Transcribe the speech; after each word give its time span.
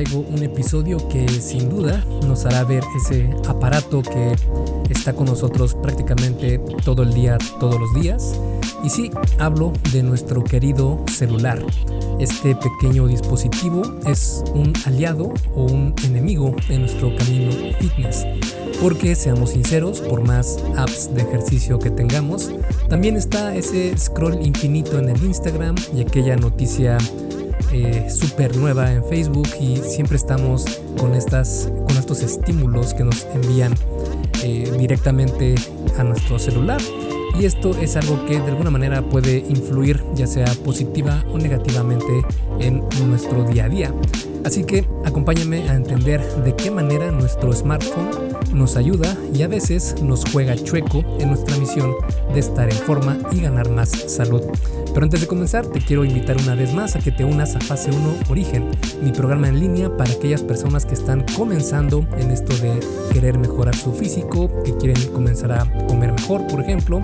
traigo 0.00 0.24
un 0.30 0.42
episodio 0.42 0.96
que 1.08 1.28
sin 1.28 1.68
duda 1.68 2.02
nos 2.26 2.46
hará 2.46 2.64
ver 2.64 2.82
ese 2.96 3.28
aparato 3.46 4.00
que 4.00 4.34
está 4.88 5.12
con 5.12 5.26
nosotros 5.26 5.74
prácticamente 5.74 6.58
todo 6.84 7.02
el 7.02 7.12
día, 7.12 7.36
todos 7.58 7.78
los 7.78 7.92
días. 7.94 8.40
Y 8.82 8.88
sí, 8.88 9.10
hablo 9.38 9.74
de 9.92 10.02
nuestro 10.02 10.42
querido 10.42 11.04
celular. 11.12 11.62
Este 12.18 12.56
pequeño 12.56 13.08
dispositivo 13.08 13.82
es 14.06 14.42
un 14.54 14.72
aliado 14.86 15.34
o 15.54 15.64
un 15.64 15.94
enemigo 16.04 16.56
en 16.70 16.80
nuestro 16.80 17.14
camino 17.16 17.52
fitness. 17.78 18.24
Porque 18.80 19.14
seamos 19.14 19.50
sinceros, 19.50 20.00
por 20.00 20.26
más 20.26 20.64
apps 20.78 21.14
de 21.14 21.20
ejercicio 21.20 21.78
que 21.78 21.90
tengamos, 21.90 22.50
también 22.88 23.16
está 23.16 23.54
ese 23.54 23.94
scroll 23.98 24.40
infinito 24.40 24.98
en 24.98 25.10
el 25.10 25.22
Instagram 25.22 25.74
y 25.94 26.00
aquella 26.00 26.36
noticia 26.36 26.96
eh, 27.72 28.08
súper 28.10 28.56
nueva 28.56 28.92
en 28.92 29.04
Facebook 29.04 29.48
y 29.60 29.76
siempre 29.78 30.16
estamos 30.16 30.64
con, 30.98 31.14
estas, 31.14 31.70
con 31.86 31.96
estos 31.96 32.22
estímulos 32.22 32.94
que 32.94 33.04
nos 33.04 33.26
envían 33.34 33.74
eh, 34.42 34.70
directamente 34.78 35.54
a 35.98 36.04
nuestro 36.04 36.38
celular. 36.38 36.80
Y 37.38 37.44
esto 37.46 37.70
es 37.80 37.96
algo 37.96 38.24
que 38.26 38.40
de 38.40 38.50
alguna 38.50 38.70
manera 38.70 39.02
puede 39.02 39.38
influir 39.38 40.02
ya 40.14 40.26
sea 40.26 40.52
positiva 40.64 41.24
o 41.32 41.38
negativamente 41.38 42.24
en 42.58 42.82
nuestro 43.08 43.44
día 43.44 43.64
a 43.64 43.68
día. 43.68 43.94
Así 44.44 44.64
que 44.64 44.84
acompáñame 45.04 45.68
a 45.68 45.74
entender 45.74 46.20
de 46.42 46.54
qué 46.56 46.70
manera 46.70 47.10
nuestro 47.12 47.52
smartphone 47.52 48.29
nos 48.52 48.76
ayuda 48.76 49.16
y 49.34 49.42
a 49.42 49.48
veces 49.48 49.96
nos 50.02 50.24
juega 50.30 50.56
chueco 50.56 51.04
en 51.18 51.28
nuestra 51.28 51.56
misión 51.56 51.92
de 52.32 52.40
estar 52.40 52.70
en 52.70 52.76
forma 52.76 53.18
y 53.32 53.40
ganar 53.40 53.70
más 53.70 53.90
salud. 53.90 54.42
Pero 54.92 55.04
antes 55.04 55.20
de 55.20 55.26
comenzar, 55.26 55.66
te 55.66 55.80
quiero 55.80 56.04
invitar 56.04 56.36
una 56.36 56.54
vez 56.54 56.74
más 56.74 56.96
a 56.96 56.98
que 56.98 57.12
te 57.12 57.24
unas 57.24 57.54
a 57.54 57.60
Fase 57.60 57.90
1 57.90 58.14
Origen, 58.28 58.70
mi 59.02 59.12
programa 59.12 59.48
en 59.48 59.60
línea 59.60 59.96
para 59.96 60.12
aquellas 60.12 60.42
personas 60.42 60.84
que 60.84 60.94
están 60.94 61.24
comenzando 61.36 62.04
en 62.18 62.30
esto 62.30 62.56
de 62.58 62.80
querer 63.12 63.38
mejorar 63.38 63.74
su 63.74 63.92
físico, 63.92 64.50
que 64.64 64.76
quieren 64.76 65.00
comenzar 65.12 65.52
a 65.52 65.86
comer 65.86 66.12
mejor, 66.12 66.46
por 66.46 66.60
ejemplo, 66.60 67.00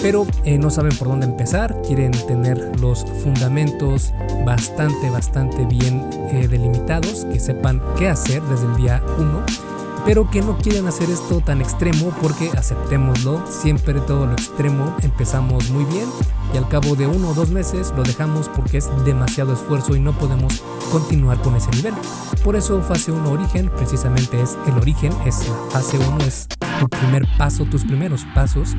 pero 0.00 0.26
eh, 0.44 0.58
no 0.58 0.70
saben 0.70 0.96
por 0.96 1.08
dónde 1.08 1.26
empezar, 1.26 1.80
quieren 1.82 2.12
tener 2.26 2.80
los 2.80 3.04
fundamentos 3.22 4.12
bastante, 4.46 5.10
bastante 5.10 5.64
bien 5.64 6.08
eh, 6.30 6.46
delimitados, 6.48 7.24
que 7.32 7.40
sepan 7.40 7.82
qué 7.98 8.08
hacer 8.08 8.42
desde 8.42 8.66
el 8.66 8.76
día 8.76 9.02
1 9.18 9.67
pero 10.04 10.30
que 10.30 10.42
no 10.42 10.56
quieren 10.58 10.86
hacer 10.86 11.10
esto 11.10 11.40
tan 11.40 11.60
extremo 11.60 12.12
porque 12.22 12.50
aceptémoslo, 12.56 13.42
siempre 13.48 14.00
todo 14.00 14.26
lo 14.26 14.32
extremo 14.32 14.94
empezamos 15.02 15.70
muy 15.70 15.84
bien 15.84 16.08
y 16.52 16.56
al 16.56 16.68
cabo 16.68 16.96
de 16.96 17.06
uno 17.06 17.30
o 17.30 17.34
dos 17.34 17.50
meses 17.50 17.92
lo 17.96 18.02
dejamos 18.02 18.48
porque 18.48 18.78
es 18.78 18.88
demasiado 19.04 19.52
esfuerzo 19.52 19.94
y 19.96 20.00
no 20.00 20.12
podemos 20.12 20.62
continuar 20.90 21.40
con 21.42 21.56
ese 21.56 21.70
nivel. 21.70 21.94
Por 22.42 22.56
eso 22.56 22.80
fase 22.82 23.12
1 23.12 23.30
origen 23.30 23.70
precisamente 23.76 24.40
es 24.40 24.56
el 24.66 24.76
origen, 24.78 25.12
es 25.26 25.46
la 25.48 25.56
fase 25.70 25.98
1 25.98 26.18
es 26.24 26.48
tu 26.78 26.88
primer 26.88 27.26
paso, 27.36 27.64
tus 27.64 27.84
primeros 27.84 28.24
pasos 28.34 28.76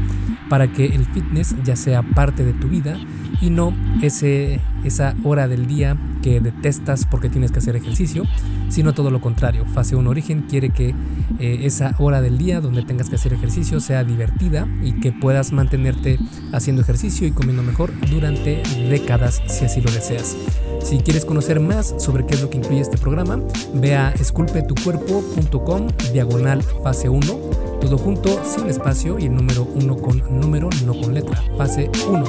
para 0.49 0.71
que 0.71 0.85
el 0.85 1.05
fitness 1.05 1.55
ya 1.63 1.75
sea 1.75 2.01
parte 2.01 2.43
de 2.43 2.53
tu 2.53 2.67
vida 2.67 2.97
y 3.41 3.49
no 3.49 3.73
ese, 4.01 4.59
esa 4.83 5.15
hora 5.23 5.47
del 5.47 5.67
día 5.67 5.97
que 6.21 6.39
detestas 6.39 7.05
porque 7.05 7.29
tienes 7.29 7.51
que 7.51 7.59
hacer 7.59 7.75
ejercicio, 7.75 8.23
sino 8.69 8.93
todo 8.93 9.11
lo 9.11 9.21
contrario. 9.21 9.65
Fase 9.65 9.95
1 9.95 10.09
Origen 10.09 10.41
quiere 10.49 10.69
que 10.69 10.93
eh, 11.39 11.59
esa 11.63 11.95
hora 11.99 12.21
del 12.21 12.37
día 12.37 12.61
donde 12.61 12.83
tengas 12.83 13.09
que 13.09 13.15
hacer 13.15 13.33
ejercicio 13.33 13.79
sea 13.79 14.03
divertida 14.03 14.67
y 14.81 14.93
que 14.99 15.11
puedas 15.11 15.51
mantenerte 15.51 16.19
haciendo 16.51 16.81
ejercicio 16.81 17.27
y 17.27 17.31
comiendo 17.31 17.63
mejor 17.63 17.91
durante 18.09 18.61
décadas 18.89 19.41
si 19.47 19.65
así 19.65 19.81
lo 19.81 19.91
deseas. 19.91 20.35
Si 20.83 20.99
quieres 20.99 21.25
conocer 21.25 21.59
más 21.59 21.95
sobre 21.97 22.25
qué 22.25 22.35
es 22.35 22.41
lo 22.41 22.49
que 22.49 22.57
incluye 22.57 22.81
este 22.81 22.97
programa, 22.97 23.39
ve 23.73 23.95
a 23.95 24.11
esculpetucuerpo.com 24.11 25.87
diagonal 26.13 26.63
fase 26.83 27.09
1 27.09 27.68
todo 27.79 27.97
junto, 27.97 28.39
sin 28.43 28.67
espacio 28.67 29.17
y 29.19 29.25
el 29.25 29.35
número 29.35 29.67
1 29.75 29.97
con 29.97 30.39
número, 30.39 30.69
no 30.85 30.93
con 30.99 31.13
letra, 31.13 31.41
fase 31.57 31.89
1. 32.07 32.23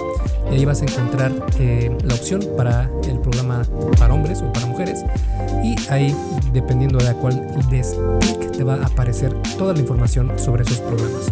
Y 0.50 0.54
ahí 0.54 0.64
vas 0.64 0.82
a 0.82 0.84
encontrar 0.84 1.32
eh, 1.58 1.96
la 2.04 2.14
opción 2.14 2.40
para 2.56 2.90
el 3.08 3.18
programa 3.20 3.62
para 3.98 4.14
hombres 4.14 4.42
o 4.42 4.52
para 4.52 4.66
mujeres. 4.66 5.04
Y 5.62 5.76
ahí, 5.90 6.14
dependiendo 6.52 6.98
de 6.98 7.08
a 7.08 7.14
cuál 7.14 7.40
des 7.70 7.96
clic, 8.20 8.50
te 8.52 8.64
va 8.64 8.74
a 8.74 8.86
aparecer 8.86 9.32
toda 9.58 9.74
la 9.74 9.80
información 9.80 10.38
sobre 10.38 10.62
esos 10.62 10.78
programas. 10.80 11.28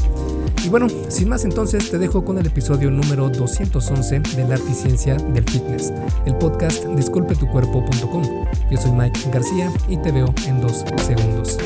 Y 0.65 0.69
bueno, 0.69 0.89
sin 1.09 1.29
más 1.29 1.45
entonces 1.45 1.91
te 1.91 1.99
dejo 1.99 2.25
con 2.25 2.37
el 2.39 2.47
episodio 2.47 2.91
número 2.91 3.31
211 3.31 4.21
de 4.37 4.49
la 4.49 4.57
arte 4.57 4.71
y 4.71 4.75
ciencia 4.75 5.15
del 5.15 5.45
fitness, 5.45 5.93
el 6.27 6.35
podcast 6.37 6.85
disculpetucuerpo.com. 6.85 8.23
Yo 8.71 8.77
soy 8.77 8.93
Mike 8.93 9.21
García 9.33 9.73
y 9.89 9.97
te 9.97 10.13
veo 10.13 10.35
en 10.47 10.61
dos 10.61 10.85
segundos. 11.07 11.59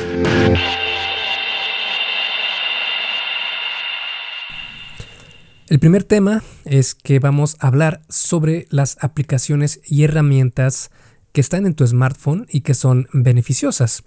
El 5.73 5.79
primer 5.79 6.03
tema 6.03 6.43
es 6.65 6.93
que 6.93 7.17
vamos 7.17 7.57
a 7.59 7.65
hablar 7.65 8.03
sobre 8.07 8.67
las 8.69 8.95
aplicaciones 9.01 9.81
y 9.87 10.03
herramientas 10.03 10.91
que 11.31 11.41
están 11.41 11.65
en 11.65 11.73
tu 11.73 11.87
smartphone 11.87 12.45
y 12.47 12.61
que 12.61 12.75
son 12.75 13.07
beneficiosas. 13.11 14.03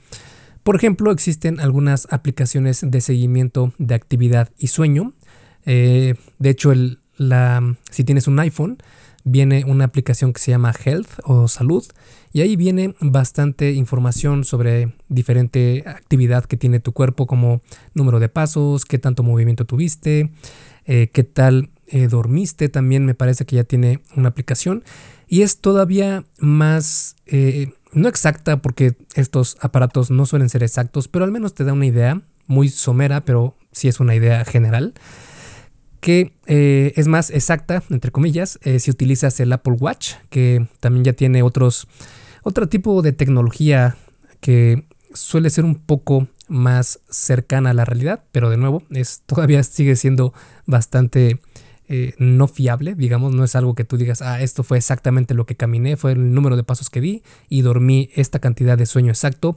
Por 0.63 0.77
ejemplo, 0.77 1.11
existen 1.11 1.59
algunas 1.59 2.07
aplicaciones 2.13 2.83
de 2.89 3.01
seguimiento 3.01 3.73
de 3.79 3.97
actividad 3.97 4.53
y 4.57 4.69
sueño. 4.69 5.15
Eh, 5.65 6.15
de 6.39 6.51
hecho, 6.51 6.73
si 7.91 8.05
tienes 8.05 8.29
un 8.29 8.39
iPhone, 8.39 8.79
viene 9.25 9.65
una 9.67 9.87
aplicación 9.87 10.33
que 10.33 10.41
se 10.41 10.53
llama 10.53 10.73
Health 10.73 11.19
o 11.25 11.49
Salud 11.49 11.85
y 12.33 12.43
ahí 12.43 12.55
viene 12.55 12.95
bastante 13.01 13.73
información 13.73 14.45
sobre 14.45 14.93
diferente 15.09 15.83
actividad 15.85 16.45
que 16.45 16.57
tiene 16.57 16.79
tu 16.79 16.93
cuerpo 16.93 17.27
como 17.27 17.61
número 17.93 18.21
de 18.21 18.29
pasos, 18.29 18.85
qué 18.85 19.01
tanto 19.01 19.25
movimiento 19.25 19.65
tuviste, 19.65 20.31
eh, 20.87 21.11
qué 21.13 21.25
tal 21.25 21.71
eh, 21.89 22.09
dormiste, 22.09 22.69
también 22.69 23.05
me 23.05 23.15
parece 23.15 23.45
que 23.45 23.57
ya 23.57 23.65
tiene 23.65 24.01
una 24.17 24.29
aplicación. 24.29 24.85
Y 25.29 25.43
es 25.43 25.59
todavía 25.59 26.25
más, 26.39 27.17
eh, 27.27 27.73
no 27.93 28.09
exacta 28.09 28.63
porque 28.63 28.97
estos 29.15 29.57
aparatos 29.61 30.11
no 30.11 30.27
suelen 30.27 30.49
ser 30.49 30.63
exactos, 30.63 31.09
pero 31.09 31.25
al 31.25 31.33
menos 31.33 31.55
te 31.55 31.65
da 31.65 31.73
una 31.73 31.87
idea 31.87 32.23
muy 32.47 32.69
somera, 32.69 33.25
pero 33.25 33.57
sí 33.73 33.89
es 33.89 34.01
una 34.01 34.15
idea 34.15 34.45
general 34.45 34.95
que 36.01 36.35
es 36.47 37.09
más 37.09 37.31
exacta, 37.31 37.83
entre 37.91 38.13
comillas, 38.13 38.61
si 38.79 38.91
utilizas 38.93 39.41
el 39.41 39.53
Apple 39.53 39.75
Watch, 39.81 40.13
que 40.31 40.69
también 40.79 41.03
ya 41.03 41.15
tiene 41.15 41.43
otros, 41.43 41.89
otro 42.45 42.69
tipo 42.69 43.03
de 43.03 43.11
tecnología 43.11 43.97
que 44.41 44.85
suele 45.13 45.51
ser 45.51 45.65
un 45.65 45.75
poco 45.75 46.29
más 46.49 47.01
cercana 47.09 47.71
a 47.71 47.75
la 47.75 47.85
realidad, 47.85 48.25
pero 48.33 48.51
de 48.51 48.57
nuevo, 48.57 48.83
es, 48.91 49.23
todavía 49.27 49.63
sigue 49.63 49.97
siendo 49.97 50.33
bastante 50.67 51.41
eh, 51.89 52.15
no 52.19 52.49
fiable, 52.49 52.95
digamos, 52.95 53.35
no 53.35 53.45
es 53.45 53.55
algo 53.55 53.75
que 53.75 53.85
tú 53.85 53.97
digas, 53.97 54.21
ah, 54.21 54.41
esto 54.41 54.65
fue 54.65 54.79
exactamente 54.79 55.35
lo 55.35 55.47
que 55.47 55.55
caminé, 55.55 55.97
fue 55.97 56.13
el 56.13 56.35
número 56.35 56.57
de 56.57 56.65
pasos 56.65 56.91
que 56.91 57.01
di 57.01 57.23
y 57.49 57.63
dormí 57.63 58.11
esta 58.15 58.41
cantidad 58.41 58.77
de 58.77 58.87
sueño 58.87 59.11
exacto. 59.11 59.57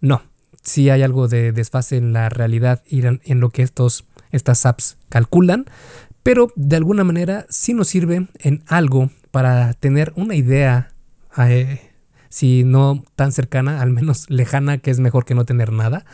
No, 0.00 0.22
sí 0.62 0.88
hay 0.88 1.02
algo 1.02 1.28
de 1.28 1.52
desfase 1.52 1.98
en 1.98 2.12
la 2.12 2.28
realidad 2.28 2.82
y 2.86 3.02
en, 3.04 3.40
lo 3.40 3.50
que 3.50 3.62
estos, 3.62 4.04
estas 4.30 4.64
apps 4.64 4.96
calculan, 5.08 5.66
pero 6.22 6.50
de 6.56 6.76
alguna 6.76 7.04
manera 7.04 7.46
sí 7.50 7.74
nos 7.74 7.88
sirve 7.88 8.26
en 8.38 8.62
algo 8.66 9.10
para 9.30 9.74
tener 9.74 10.12
una 10.16 10.34
idea 10.34 10.92
eh, 11.38 11.85
si 12.36 12.64
no 12.64 13.02
tan 13.14 13.32
cercana, 13.32 13.80
al 13.80 13.90
menos 13.90 14.26
lejana, 14.28 14.76
que 14.76 14.90
es 14.90 15.00
mejor 15.00 15.24
que 15.24 15.34
no 15.34 15.46
tener 15.46 15.72
nada, 15.72 16.04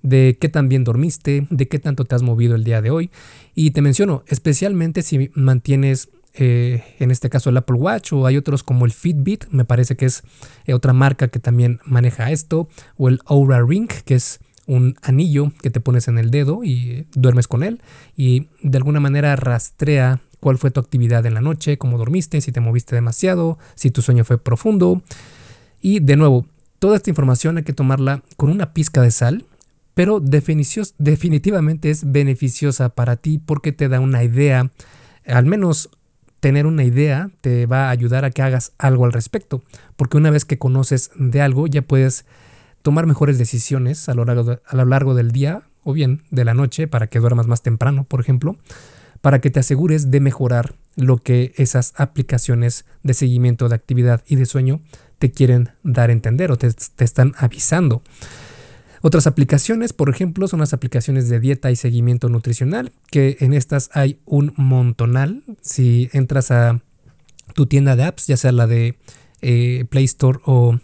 de 0.00 0.38
qué 0.40 0.48
tan 0.48 0.70
bien 0.70 0.82
dormiste, 0.82 1.46
de 1.50 1.68
qué 1.68 1.78
tanto 1.78 2.06
te 2.06 2.14
has 2.14 2.22
movido 2.22 2.54
el 2.54 2.64
día 2.64 2.80
de 2.80 2.90
hoy. 2.90 3.10
Y 3.54 3.72
te 3.72 3.82
menciono, 3.82 4.22
especialmente 4.28 5.02
si 5.02 5.30
mantienes, 5.34 6.08
eh, 6.32 6.84
en 6.98 7.10
este 7.10 7.28
caso, 7.28 7.50
el 7.50 7.56
Apple 7.58 7.76
Watch 7.76 8.14
o 8.14 8.24
hay 8.24 8.38
otros 8.38 8.62
como 8.62 8.86
el 8.86 8.92
Fitbit, 8.92 9.44
me 9.50 9.66
parece 9.66 9.94
que 9.94 10.06
es 10.06 10.22
eh, 10.64 10.72
otra 10.72 10.94
marca 10.94 11.28
que 11.28 11.38
también 11.38 11.80
maneja 11.84 12.30
esto, 12.30 12.70
o 12.96 13.10
el 13.10 13.20
Aura 13.26 13.62
Ring, 13.62 13.90
que 14.06 14.14
es 14.14 14.40
un 14.66 14.96
anillo 15.02 15.52
que 15.60 15.68
te 15.68 15.80
pones 15.80 16.08
en 16.08 16.16
el 16.16 16.30
dedo 16.30 16.64
y 16.64 17.06
duermes 17.14 17.46
con 17.46 17.62
él 17.62 17.80
y 18.16 18.48
de 18.62 18.76
alguna 18.76 19.00
manera 19.00 19.34
rastrea 19.34 20.20
cuál 20.40 20.58
fue 20.58 20.70
tu 20.70 20.78
actividad 20.78 21.24
en 21.26 21.32
la 21.34 21.40
noche, 21.40 21.78
cómo 21.78 21.98
dormiste, 21.98 22.40
si 22.40 22.52
te 22.52 22.60
moviste 22.60 22.94
demasiado, 22.94 23.58
si 23.74 23.90
tu 23.90 24.02
sueño 24.02 24.24
fue 24.24 24.38
profundo. 24.38 25.02
Y 25.80 26.00
de 26.00 26.16
nuevo, 26.16 26.46
toda 26.78 26.96
esta 26.96 27.10
información 27.10 27.56
hay 27.56 27.64
que 27.64 27.72
tomarla 27.72 28.22
con 28.36 28.50
una 28.50 28.72
pizca 28.72 29.02
de 29.02 29.10
sal, 29.10 29.44
pero 29.94 30.20
definitivamente 30.20 31.90
es 31.90 32.10
beneficiosa 32.10 32.90
para 32.90 33.16
ti 33.16 33.38
porque 33.44 33.72
te 33.72 33.88
da 33.88 34.00
una 34.00 34.22
idea, 34.22 34.70
al 35.26 35.46
menos 35.46 35.90
tener 36.40 36.66
una 36.66 36.84
idea 36.84 37.30
te 37.40 37.66
va 37.66 37.88
a 37.88 37.90
ayudar 37.90 38.24
a 38.24 38.30
que 38.30 38.42
hagas 38.42 38.72
algo 38.78 39.04
al 39.04 39.12
respecto, 39.12 39.62
porque 39.96 40.16
una 40.16 40.30
vez 40.30 40.44
que 40.44 40.58
conoces 40.58 41.10
de 41.16 41.40
algo 41.40 41.66
ya 41.66 41.82
puedes 41.82 42.26
tomar 42.82 43.06
mejores 43.06 43.38
decisiones 43.38 44.08
a 44.08 44.14
lo 44.14 44.24
largo, 44.24 44.60
a 44.64 44.76
lo 44.76 44.84
largo 44.84 45.14
del 45.14 45.32
día 45.32 45.62
o 45.82 45.92
bien 45.92 46.22
de 46.30 46.44
la 46.44 46.54
noche 46.54 46.86
para 46.86 47.08
que 47.08 47.18
duermas 47.18 47.46
más 47.46 47.62
temprano, 47.62 48.04
por 48.04 48.20
ejemplo, 48.20 48.56
para 49.20 49.40
que 49.40 49.50
te 49.50 49.60
asegures 49.60 50.10
de 50.10 50.20
mejorar 50.20 50.74
lo 50.94 51.18
que 51.18 51.52
esas 51.56 51.92
aplicaciones 51.96 52.84
de 53.02 53.14
seguimiento 53.14 53.68
de 53.68 53.74
actividad 53.74 54.22
y 54.28 54.36
de 54.36 54.46
sueño 54.46 54.80
te 55.18 55.30
quieren 55.30 55.70
dar 55.82 56.10
a 56.10 56.12
entender 56.12 56.50
o 56.50 56.58
te, 56.58 56.70
te 56.70 57.04
están 57.04 57.34
avisando. 57.38 58.02
Otras 59.00 59.26
aplicaciones, 59.26 59.92
por 59.92 60.10
ejemplo, 60.10 60.48
son 60.48 60.60
las 60.60 60.72
aplicaciones 60.72 61.28
de 61.28 61.38
dieta 61.38 61.70
y 61.70 61.76
seguimiento 61.76 62.28
nutricional, 62.28 62.92
que 63.10 63.36
en 63.40 63.54
estas 63.54 63.90
hay 63.94 64.18
un 64.24 64.52
montonal. 64.56 65.42
Si 65.60 66.10
entras 66.12 66.50
a 66.50 66.80
tu 67.54 67.66
tienda 67.66 67.96
de 67.96 68.04
apps, 68.04 68.26
ya 68.26 68.36
sea 68.36 68.52
la 68.52 68.66
de 68.66 68.98
eh, 69.40 69.84
Play 69.88 70.04
Store 70.04 70.40
o, 70.44 70.78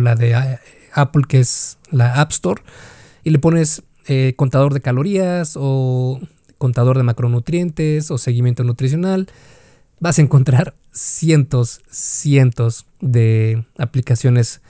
la 0.00 0.16
de 0.16 0.32
eh, 0.32 0.58
Apple, 0.92 1.22
que 1.28 1.40
es 1.40 1.78
la 1.90 2.20
App 2.20 2.32
Store, 2.32 2.62
y 3.22 3.30
le 3.30 3.38
pones 3.38 3.82
eh, 4.08 4.34
contador 4.36 4.74
de 4.74 4.80
calorías 4.80 5.54
o 5.56 6.20
contador 6.58 6.96
de 6.96 7.02
macronutrientes 7.02 8.10
o 8.10 8.18
seguimiento 8.18 8.64
nutricional, 8.64 9.28
vas 10.00 10.18
a 10.18 10.22
encontrar 10.22 10.74
cientos, 10.96 11.82
cientos 11.90 12.86
de 13.00 13.64
aplicaciones 13.76 14.62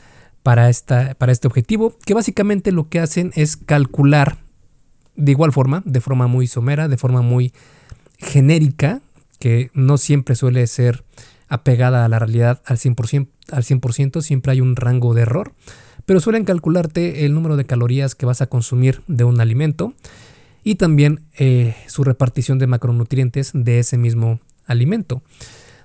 para, 0.42 0.68
esta, 0.68 1.14
para 1.14 1.32
este 1.32 1.46
objetivo, 1.46 1.96
que 2.04 2.14
básicamente 2.14 2.72
lo 2.72 2.88
que 2.88 3.00
hacen 3.00 3.32
es 3.36 3.56
calcular 3.56 4.36
de 5.14 5.32
igual 5.32 5.52
forma, 5.52 5.82
de 5.86 6.00
forma 6.00 6.26
muy 6.26 6.46
somera, 6.46 6.88
de 6.88 6.96
forma 6.96 7.22
muy 7.22 7.52
genérica, 8.18 9.00
que 9.38 9.70
no 9.72 9.98
siempre 9.98 10.34
suele 10.34 10.66
ser 10.66 11.04
apegada 11.48 12.04
a 12.04 12.08
la 12.08 12.18
realidad 12.18 12.60
al 12.66 12.76
100%, 12.76 13.28
al 13.52 13.62
100%, 13.62 14.20
siempre 14.20 14.52
hay 14.52 14.60
un 14.60 14.76
rango 14.76 15.14
de 15.14 15.22
error, 15.22 15.54
pero 16.06 16.20
suelen 16.20 16.44
calcularte 16.44 17.24
el 17.24 17.34
número 17.34 17.56
de 17.56 17.64
calorías 17.64 18.14
que 18.14 18.26
vas 18.26 18.42
a 18.42 18.46
consumir 18.46 19.02
de 19.06 19.24
un 19.24 19.40
alimento 19.40 19.94
y 20.64 20.74
también 20.74 21.20
eh, 21.38 21.76
su 21.86 22.02
repartición 22.02 22.58
de 22.58 22.66
macronutrientes 22.66 23.52
de 23.54 23.78
ese 23.78 23.96
mismo 23.96 24.40
alimento. 24.66 25.22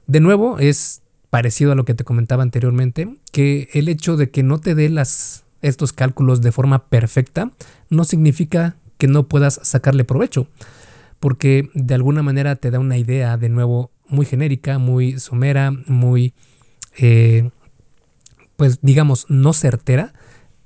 De 0.08 0.20
nuevo, 0.20 0.60
es 0.60 1.02
parecido 1.30 1.72
a 1.72 1.76
lo 1.76 1.86
que 1.86 1.94
te 1.94 2.04
comentaba 2.04 2.44
anteriormente, 2.44 3.18
que 3.32 3.70
el 3.74 3.88
hecho 3.88 4.18
de 4.18 4.30
que 4.30 4.44
no 4.44 4.60
te 4.60 4.76
dé 4.76 4.90
las, 4.90 5.46
estos 5.62 5.94
cálculos 5.94 6.42
de 6.42 6.52
forma 6.52 6.86
perfecta 6.86 7.52
no 7.90 8.04
significa 8.04 8.76
que 8.98 9.08
no 9.08 9.28
puedas 9.28 9.60
sacarle 9.64 10.04
provecho, 10.04 10.48
porque 11.20 11.70
de 11.74 11.96
alguna 11.96 12.22
manera 12.22 12.56
te 12.56 12.70
da 12.70 12.80
una 12.80 12.98
idea 12.98 13.38
de 13.38 13.50
nuevo 13.50 13.92
muy 14.08 14.26
genérica, 14.26 14.78
muy 14.78 15.20
somera, 15.20 15.72
muy, 15.88 16.34
eh, 16.98 17.50
pues 18.58 18.80
digamos, 18.82 19.26
no 19.30 19.54
certera, 19.54 20.14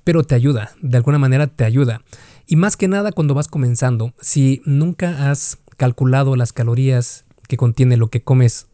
pero 0.04 0.24
te 0.24 0.36
ayuda, 0.36 0.72
de 0.82 0.98
alguna 0.98 1.20
manera 1.20 1.48
te 1.48 1.64
ayuda. 1.64 2.02
Y 2.48 2.56
más 2.56 2.76
que 2.76 2.88
nada 2.88 3.12
cuando 3.12 3.34
vas 3.34 3.48
comenzando, 3.48 4.14
si 4.20 4.62
nunca 4.66 5.30
has 5.30 5.60
calculado 5.78 6.36
las 6.36 6.54
calorías 6.54 7.26
que 7.48 7.58
contiene 7.58 7.98
lo 7.98 8.10
que 8.10 8.22
comes 8.22 8.68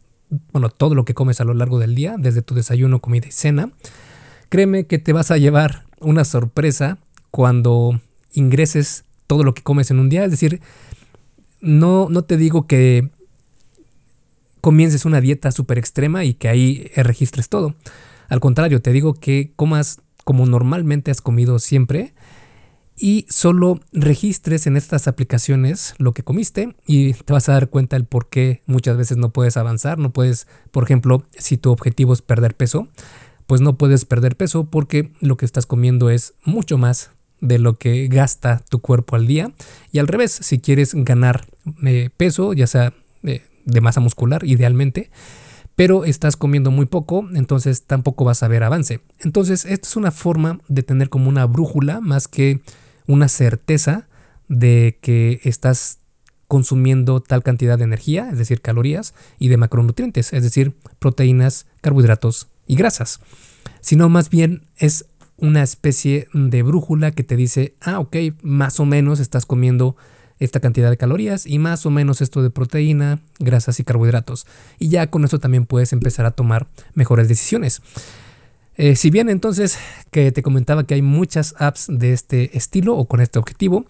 bueno, 0.52 0.68
todo 0.70 0.94
lo 0.94 1.04
que 1.04 1.14
comes 1.14 1.40
a 1.40 1.44
lo 1.44 1.54
largo 1.54 1.78
del 1.78 1.94
día, 1.94 2.16
desde 2.18 2.42
tu 2.42 2.54
desayuno, 2.54 3.00
comida 3.00 3.26
y 3.28 3.32
cena, 3.32 3.70
créeme 4.48 4.86
que 4.86 4.98
te 4.98 5.12
vas 5.12 5.30
a 5.30 5.36
llevar 5.36 5.84
una 6.00 6.24
sorpresa 6.24 6.98
cuando 7.30 8.00
ingreses 8.32 9.04
todo 9.26 9.44
lo 9.44 9.54
que 9.54 9.62
comes 9.62 9.90
en 9.90 9.98
un 9.98 10.08
día. 10.08 10.24
Es 10.24 10.30
decir, 10.30 10.60
no, 11.60 12.08
no 12.10 12.22
te 12.22 12.36
digo 12.36 12.66
que 12.66 13.10
comiences 14.60 15.04
una 15.04 15.20
dieta 15.20 15.52
súper 15.52 15.78
extrema 15.78 16.24
y 16.24 16.34
que 16.34 16.48
ahí 16.48 16.90
registres 16.96 17.48
todo. 17.48 17.74
Al 18.28 18.40
contrario, 18.40 18.80
te 18.80 18.92
digo 18.92 19.14
que 19.14 19.52
comas 19.56 20.00
como 20.24 20.46
normalmente 20.46 21.10
has 21.10 21.20
comido 21.20 21.58
siempre 21.58 22.14
y 23.02 23.26
solo 23.28 23.80
registres 23.92 24.68
en 24.68 24.76
estas 24.76 25.08
aplicaciones 25.08 25.96
lo 25.98 26.12
que 26.12 26.22
comiste 26.22 26.76
y 26.86 27.14
te 27.14 27.32
vas 27.32 27.48
a 27.48 27.54
dar 27.54 27.68
cuenta 27.68 27.96
el 27.96 28.04
por 28.04 28.28
qué 28.28 28.62
muchas 28.66 28.96
veces 28.96 29.16
no 29.16 29.32
puedes 29.32 29.56
avanzar, 29.56 29.98
no 29.98 30.12
puedes, 30.12 30.46
por 30.70 30.84
ejemplo, 30.84 31.24
si 31.36 31.56
tu 31.56 31.72
objetivo 31.72 32.12
es 32.12 32.22
perder 32.22 32.54
peso, 32.54 32.86
pues 33.48 33.60
no 33.60 33.76
puedes 33.76 34.04
perder 34.04 34.36
peso 34.36 34.70
porque 34.70 35.10
lo 35.18 35.36
que 35.36 35.44
estás 35.44 35.66
comiendo 35.66 36.10
es 36.10 36.34
mucho 36.44 36.78
más 36.78 37.10
de 37.40 37.58
lo 37.58 37.74
que 37.74 38.06
gasta 38.06 38.62
tu 38.70 38.78
cuerpo 38.78 39.16
al 39.16 39.26
día 39.26 39.50
y 39.90 39.98
al 39.98 40.06
revés, 40.06 40.30
si 40.30 40.60
quieres 40.60 40.94
ganar 40.94 41.44
eh, 41.84 42.08
peso, 42.16 42.52
ya 42.52 42.68
sea 42.68 42.94
eh, 43.24 43.42
de 43.64 43.80
masa 43.80 43.98
muscular 43.98 44.44
idealmente, 44.44 45.10
pero 45.74 46.04
estás 46.04 46.36
comiendo 46.36 46.70
muy 46.70 46.86
poco, 46.86 47.28
entonces 47.34 47.82
tampoco 47.82 48.24
vas 48.24 48.44
a 48.44 48.48
ver 48.48 48.62
avance. 48.62 49.00
Entonces, 49.18 49.64
esta 49.64 49.88
es 49.88 49.96
una 49.96 50.12
forma 50.12 50.60
de 50.68 50.84
tener 50.84 51.08
como 51.08 51.28
una 51.28 51.46
brújula 51.46 52.00
más 52.00 52.28
que 52.28 52.60
una 53.06 53.28
certeza 53.28 54.08
de 54.48 54.98
que 55.00 55.40
estás 55.44 55.98
consumiendo 56.48 57.20
tal 57.20 57.42
cantidad 57.42 57.78
de 57.78 57.84
energía, 57.84 58.28
es 58.30 58.38
decir, 58.38 58.60
calorías, 58.60 59.14
y 59.38 59.48
de 59.48 59.56
macronutrientes, 59.56 60.32
es 60.32 60.42
decir, 60.42 60.74
proteínas, 60.98 61.66
carbohidratos 61.80 62.48
y 62.66 62.76
grasas, 62.76 63.20
sino 63.80 64.08
más 64.08 64.28
bien 64.28 64.62
es 64.76 65.06
una 65.38 65.62
especie 65.62 66.28
de 66.34 66.62
brújula 66.62 67.10
que 67.10 67.24
te 67.24 67.36
dice, 67.36 67.74
ah, 67.80 67.98
ok, 67.98 68.16
más 68.42 68.80
o 68.80 68.84
menos 68.84 69.18
estás 69.18 69.46
comiendo 69.46 69.96
esta 70.38 70.60
cantidad 70.60 70.90
de 70.90 70.96
calorías 70.96 71.46
y 71.46 71.58
más 71.58 71.86
o 71.86 71.90
menos 71.90 72.20
esto 72.20 72.42
de 72.42 72.50
proteína, 72.50 73.20
grasas 73.38 73.80
y 73.80 73.84
carbohidratos. 73.84 74.46
Y 74.78 74.88
ya 74.88 75.08
con 75.08 75.24
eso 75.24 75.38
también 75.38 75.66
puedes 75.66 75.92
empezar 75.92 76.26
a 76.26 76.32
tomar 76.32 76.68
mejores 76.94 77.28
decisiones. 77.28 77.80
Eh, 78.76 78.96
si 78.96 79.10
bien 79.10 79.28
entonces 79.28 79.78
que 80.10 80.32
te 80.32 80.42
comentaba 80.42 80.84
que 80.84 80.94
hay 80.94 81.02
muchas 81.02 81.54
apps 81.58 81.86
de 81.88 82.12
este 82.12 82.56
estilo 82.56 82.96
o 82.96 83.06
con 83.06 83.20
este 83.20 83.38
objetivo, 83.38 83.84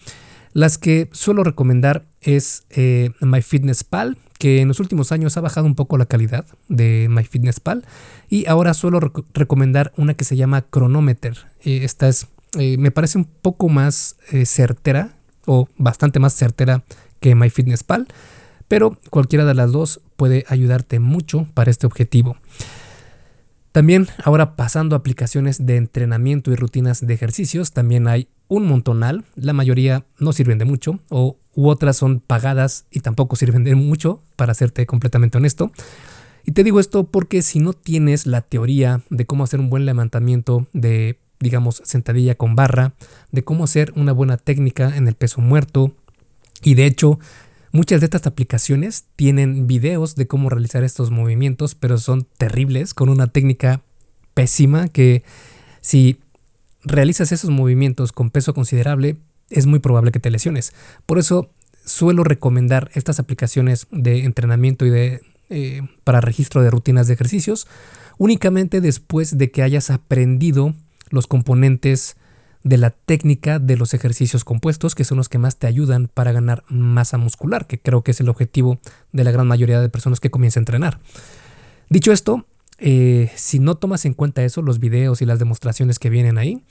las 0.52 0.76
que 0.76 1.08
suelo 1.12 1.44
recomendar 1.44 2.04
es 2.20 2.64
eh, 2.70 3.10
MyFitnessPal, 3.20 4.18
que 4.38 4.60
en 4.60 4.68
los 4.68 4.80
últimos 4.80 5.12
años 5.12 5.36
ha 5.36 5.40
bajado 5.40 5.66
un 5.66 5.76
poco 5.76 5.96
la 5.96 6.06
calidad 6.06 6.44
de 6.68 7.06
MyFitnessPal 7.08 7.84
y 8.28 8.46
ahora 8.46 8.74
suelo 8.74 9.00
recomendar 9.34 9.92
una 9.96 10.14
que 10.14 10.24
se 10.24 10.36
llama 10.36 10.64
Chronometer. 10.70 11.38
Eh, 11.64 11.80
esta 11.84 12.08
es, 12.08 12.26
me 12.56 12.90
parece 12.90 13.18
un 13.18 13.24
poco 13.24 13.68
más 13.68 14.16
certera 14.44 15.12
o 15.46 15.68
bastante 15.78 16.18
más 16.18 16.34
certera 16.34 16.82
que 17.20 17.34
MyFitnessPal, 17.34 18.08
pero 18.68 18.98
cualquiera 19.10 19.44
de 19.44 19.54
las 19.54 19.72
dos 19.72 20.00
puede 20.16 20.44
ayudarte 20.48 20.98
mucho 20.98 21.46
para 21.54 21.70
este 21.70 21.86
objetivo. 21.86 22.36
También 23.72 24.06
ahora 24.22 24.54
pasando 24.54 24.94
a 24.94 24.98
aplicaciones 24.98 25.64
de 25.64 25.76
entrenamiento 25.76 26.52
y 26.52 26.56
rutinas 26.56 27.06
de 27.06 27.14
ejercicios, 27.14 27.72
también 27.72 28.06
hay 28.06 28.28
un 28.48 28.66
montonal, 28.66 29.24
la 29.34 29.54
mayoría 29.54 30.04
no 30.18 30.32
sirven 30.32 30.58
de 30.58 30.66
mucho 30.66 31.00
o 31.08 31.38
u 31.54 31.68
otras 31.68 31.96
son 31.96 32.20
pagadas 32.20 32.86
y 32.90 33.00
tampoco 33.00 33.36
sirven 33.36 33.64
de 33.64 33.74
mucho, 33.74 34.20
para 34.36 34.54
serte 34.54 34.86
completamente 34.86 35.38
honesto. 35.38 35.72
Y 36.44 36.52
te 36.52 36.64
digo 36.64 36.80
esto 36.80 37.04
porque 37.04 37.40
si 37.42 37.60
no 37.60 37.72
tienes 37.72 38.26
la 38.26 38.42
teoría 38.42 39.02
de 39.10 39.26
cómo 39.26 39.44
hacer 39.44 39.60
un 39.60 39.70
buen 39.70 39.86
levantamiento 39.86 40.66
de, 40.72 41.18
digamos, 41.40 41.82
sentadilla 41.84 42.34
con 42.34 42.56
barra, 42.56 42.94
de 43.30 43.44
cómo 43.44 43.64
hacer 43.64 43.92
una 43.96 44.12
buena 44.12 44.36
técnica 44.36 44.96
en 44.96 45.08
el 45.08 45.14
peso 45.14 45.40
muerto, 45.40 45.92
y 46.62 46.74
de 46.74 46.86
hecho 46.86 47.18
Muchas 47.72 48.00
de 48.00 48.04
estas 48.06 48.26
aplicaciones 48.26 49.06
tienen 49.16 49.66
videos 49.66 50.14
de 50.14 50.26
cómo 50.26 50.50
realizar 50.50 50.84
estos 50.84 51.10
movimientos, 51.10 51.74
pero 51.74 51.98
son 51.98 52.26
terribles, 52.36 52.94
con 52.94 53.08
una 53.08 53.28
técnica 53.28 53.82
pésima 54.34 54.88
que 54.88 55.24
si 55.80 56.20
realizas 56.84 57.32
esos 57.32 57.50
movimientos 57.50 58.12
con 58.12 58.30
peso 58.30 58.54
considerable, 58.54 59.16
es 59.48 59.66
muy 59.66 59.78
probable 59.78 60.12
que 60.12 60.20
te 60.20 60.30
lesiones. 60.30 60.74
Por 61.06 61.18
eso 61.18 61.50
suelo 61.84 62.24
recomendar 62.24 62.90
estas 62.94 63.18
aplicaciones 63.18 63.86
de 63.90 64.24
entrenamiento 64.24 64.86
y 64.86 64.90
de 64.90 65.20
eh, 65.50 65.82
para 66.04 66.20
registro 66.20 66.62
de 66.62 66.70
rutinas 66.70 67.06
de 67.06 67.14
ejercicios 67.14 67.66
únicamente 68.18 68.80
después 68.80 69.36
de 69.36 69.50
que 69.50 69.62
hayas 69.62 69.90
aprendido 69.90 70.74
los 71.10 71.26
componentes 71.26 72.16
de 72.64 72.76
la 72.76 72.90
técnica 72.90 73.58
de 73.58 73.76
los 73.76 73.94
ejercicios 73.94 74.44
compuestos, 74.44 74.94
que 74.94 75.04
son 75.04 75.18
los 75.18 75.28
que 75.28 75.38
más 75.38 75.56
te 75.56 75.66
ayudan 75.66 76.08
para 76.12 76.32
ganar 76.32 76.62
masa 76.68 77.18
muscular, 77.18 77.66
que 77.66 77.80
creo 77.80 78.02
que 78.02 78.12
es 78.12 78.20
el 78.20 78.28
objetivo 78.28 78.78
de 79.12 79.24
la 79.24 79.32
gran 79.32 79.46
mayoría 79.46 79.80
de 79.80 79.88
personas 79.88 80.20
que 80.20 80.30
comienzan 80.30 80.60
a 80.60 80.62
entrenar. 80.62 81.00
Dicho 81.88 82.12
esto, 82.12 82.46
eh, 82.78 83.30
si 83.36 83.58
no 83.58 83.76
tomas 83.76 84.04
en 84.04 84.14
cuenta 84.14 84.44
eso, 84.44 84.62
los 84.62 84.78
videos 84.78 85.22
y 85.22 85.26
las 85.26 85.38
demostraciones 85.38 85.98
que 85.98 86.10
vienen 86.10 86.38
ahí, 86.38 86.62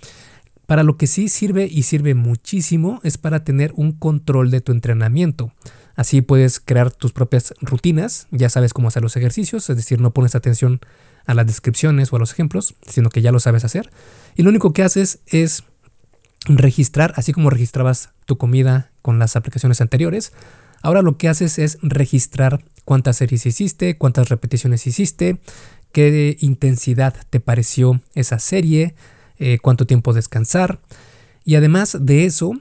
para 0.66 0.84
lo 0.84 0.96
que 0.96 1.08
sí 1.08 1.28
sirve 1.28 1.68
y 1.70 1.84
sirve 1.84 2.16
muchísimo 2.16 3.02
es 3.04 3.18
para 3.18 3.44
tener 3.44 3.74
un 3.76 3.92
control 3.92 4.52
de 4.52 4.62
tu 4.62 4.72
entrenamiento. 4.72 5.52
Así 5.96 6.22
puedes 6.22 6.62
crear 6.62 6.92
tus 6.92 7.12
propias 7.12 7.54
rutinas, 7.60 8.28
ya 8.32 8.50
sabes 8.50 8.74
cómo 8.74 8.88
hacer 8.88 9.04
los 9.04 9.18
ejercicios, 9.18 9.70
es 9.70 9.76
decir, 9.76 10.00
no 10.00 10.12
pones 10.12 10.36
atención 10.36 10.80
a 11.26 11.34
las 11.34 11.46
descripciones 11.46 12.12
o 12.12 12.16
a 12.16 12.20
los 12.20 12.32
ejemplos, 12.32 12.76
sino 12.88 13.10
que 13.10 13.22
ya 13.22 13.32
lo 13.32 13.40
sabes 13.40 13.66
hacer. 13.66 13.92
Y 14.36 14.44
lo 14.44 14.50
único 14.50 14.74
que 14.74 14.84
haces 14.84 15.20
es 15.28 15.64
registrar, 16.46 17.14
así 17.16 17.34
como 17.34 17.50
registrabas 17.50 18.10
tu 18.26 18.38
comida 18.38 18.90
con 19.02 19.20
las 19.20 19.36
aplicaciones 19.36 19.82
anteriores, 19.82 20.34
ahora 20.82 21.02
lo 21.02 21.18
que 21.18 21.30
haces 21.30 21.60
es 21.60 21.78
registrar 21.82 22.64
cuántas 22.86 23.18
series 23.18 23.46
hiciste, 23.46 23.98
cuántas 23.98 24.30
repeticiones 24.30 24.88
hiciste, 24.88 25.40
qué 25.92 26.38
intensidad 26.40 27.16
te 27.30 27.40
pareció 27.40 28.02
esa 28.16 28.40
serie, 28.40 28.96
eh, 29.40 29.60
cuánto 29.62 29.86
tiempo 29.86 30.14
descansar. 30.14 30.80
Y 31.44 31.56
además 31.56 31.98
de 32.00 32.26
eso, 32.26 32.54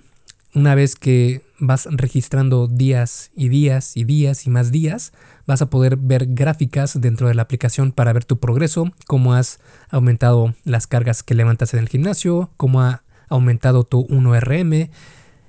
una 0.54 0.74
vez 0.74 0.96
que 0.96 1.42
vas 1.58 1.86
registrando 1.90 2.66
días 2.66 3.30
y 3.36 3.48
días 3.48 3.96
y 3.96 4.04
días 4.04 4.46
y 4.46 4.50
más 4.50 4.72
días, 4.72 5.12
vas 5.46 5.62
a 5.62 5.70
poder 5.70 5.96
ver 5.96 6.26
gráficas 6.28 7.00
dentro 7.00 7.28
de 7.28 7.34
la 7.34 7.42
aplicación 7.42 7.92
para 7.92 8.12
ver 8.12 8.24
tu 8.24 8.38
progreso, 8.38 8.90
cómo 9.06 9.34
has 9.34 9.60
aumentado 9.90 10.54
las 10.64 10.86
cargas 10.86 11.22
que 11.22 11.34
levantas 11.34 11.74
en 11.74 11.80
el 11.80 11.88
gimnasio, 11.88 12.50
cómo 12.56 12.80
ha 12.82 13.02
aumentado 13.30 13.84
tu 13.84 14.06
1RM. 14.08 14.90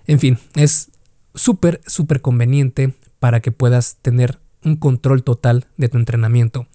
En 0.07 0.19
fin, 0.19 0.39
es 0.55 0.91
súper, 1.35 1.81
súper 1.85 2.21
conveniente 2.21 2.93
para 3.19 3.41
que 3.41 3.51
puedas 3.51 3.97
tener 4.01 4.39
un 4.63 4.77
control 4.77 5.23
total 5.23 5.65
de 5.75 5.89
tu 5.89 5.97
entrenamiento. 5.97 6.67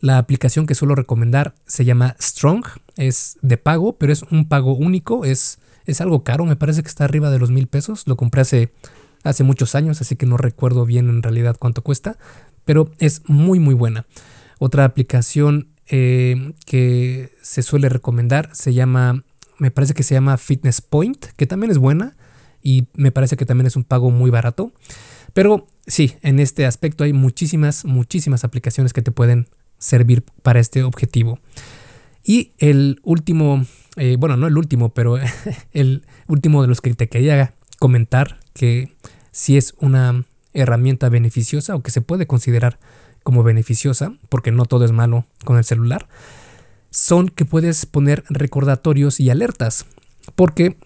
La 0.00 0.18
aplicación 0.18 0.66
que 0.66 0.74
suelo 0.74 0.94
recomendar 0.94 1.54
se 1.66 1.86
llama 1.86 2.14
Strong, 2.20 2.64
es 2.96 3.38
de 3.40 3.56
pago, 3.56 3.96
pero 3.96 4.12
es 4.12 4.22
un 4.24 4.48
pago 4.48 4.74
único, 4.74 5.24
es 5.24 5.58
es 5.88 6.02
algo 6.02 6.22
caro, 6.22 6.44
me 6.44 6.54
parece 6.54 6.82
que 6.82 6.88
está 6.88 7.04
arriba 7.04 7.30
de 7.30 7.38
los 7.38 7.50
mil 7.50 7.66
pesos. 7.66 8.06
Lo 8.06 8.16
compré 8.16 8.42
hace, 8.42 8.72
hace 9.24 9.42
muchos 9.42 9.74
años, 9.74 10.02
así 10.02 10.16
que 10.16 10.26
no 10.26 10.36
recuerdo 10.36 10.84
bien 10.84 11.08
en 11.08 11.22
realidad 11.22 11.56
cuánto 11.58 11.82
cuesta, 11.82 12.18
pero 12.66 12.90
es 12.98 13.22
muy 13.26 13.58
muy 13.58 13.74
buena. 13.74 14.06
Otra 14.58 14.84
aplicación 14.84 15.68
eh, 15.86 16.52
que 16.66 17.32
se 17.40 17.62
suele 17.62 17.88
recomendar 17.88 18.50
se 18.52 18.74
llama, 18.74 19.24
me 19.58 19.70
parece 19.70 19.94
que 19.94 20.02
se 20.02 20.14
llama 20.14 20.36
Fitness 20.36 20.80
Point, 20.80 21.26
que 21.36 21.46
también 21.46 21.70
es 21.70 21.78
buena 21.78 22.16
y 22.62 22.86
me 22.94 23.12
parece 23.12 23.36
que 23.36 23.46
también 23.46 23.66
es 23.66 23.76
un 23.76 23.84
pago 23.84 24.10
muy 24.10 24.30
barato. 24.30 24.72
Pero 25.32 25.66
sí, 25.86 26.14
en 26.22 26.40
este 26.40 26.66
aspecto 26.66 27.04
hay 27.04 27.12
muchísimas, 27.12 27.84
muchísimas 27.84 28.44
aplicaciones 28.44 28.92
que 28.92 29.02
te 29.02 29.12
pueden 29.12 29.48
servir 29.78 30.24
para 30.42 30.60
este 30.60 30.82
objetivo. 30.82 31.38
Y 32.24 32.52
el 32.58 33.00
último 33.04 33.64
eh, 33.98 34.16
bueno, 34.16 34.36
no 34.36 34.46
el 34.46 34.56
último, 34.56 34.90
pero 34.90 35.18
el 35.72 36.04
último 36.28 36.62
de 36.62 36.68
los 36.68 36.80
que 36.80 36.94
te 36.94 37.08
quería 37.08 37.52
comentar 37.80 38.38
que 38.54 38.94
si 39.32 39.56
es 39.56 39.74
una 39.80 40.24
herramienta 40.54 41.08
beneficiosa 41.08 41.74
o 41.74 41.82
que 41.82 41.90
se 41.90 42.00
puede 42.00 42.26
considerar 42.26 42.78
como 43.24 43.42
beneficiosa, 43.42 44.12
porque 44.28 44.52
no 44.52 44.64
todo 44.64 44.84
es 44.84 44.92
malo 44.92 45.26
con 45.44 45.58
el 45.58 45.64
celular, 45.64 46.08
son 46.90 47.28
que 47.28 47.44
puedes 47.44 47.86
poner 47.86 48.24
recordatorios 48.28 49.20
y 49.20 49.30
alertas, 49.30 49.86
porque 50.34 50.76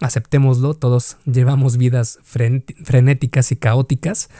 aceptémoslo, 0.00 0.74
todos 0.74 1.18
llevamos 1.26 1.76
vidas 1.76 2.18
frenéticas 2.22 3.52
y 3.52 3.56
caóticas, 3.56 4.30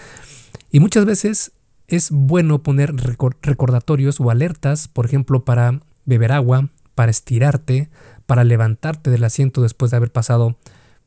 y 0.70 0.80
muchas 0.80 1.04
veces 1.04 1.52
es 1.88 2.10
bueno 2.10 2.62
poner 2.62 2.94
recordatorios 3.42 4.20
o 4.20 4.30
alertas, 4.30 4.88
por 4.88 5.04
ejemplo, 5.06 5.44
para 5.44 5.80
beber 6.04 6.32
agua, 6.32 6.68
para 6.94 7.10
estirarte, 7.10 7.90
para 8.26 8.44
levantarte 8.44 9.10
del 9.10 9.24
asiento 9.24 9.60
después 9.60 9.90
de 9.90 9.96
haber 9.96 10.12
pasado 10.12 10.56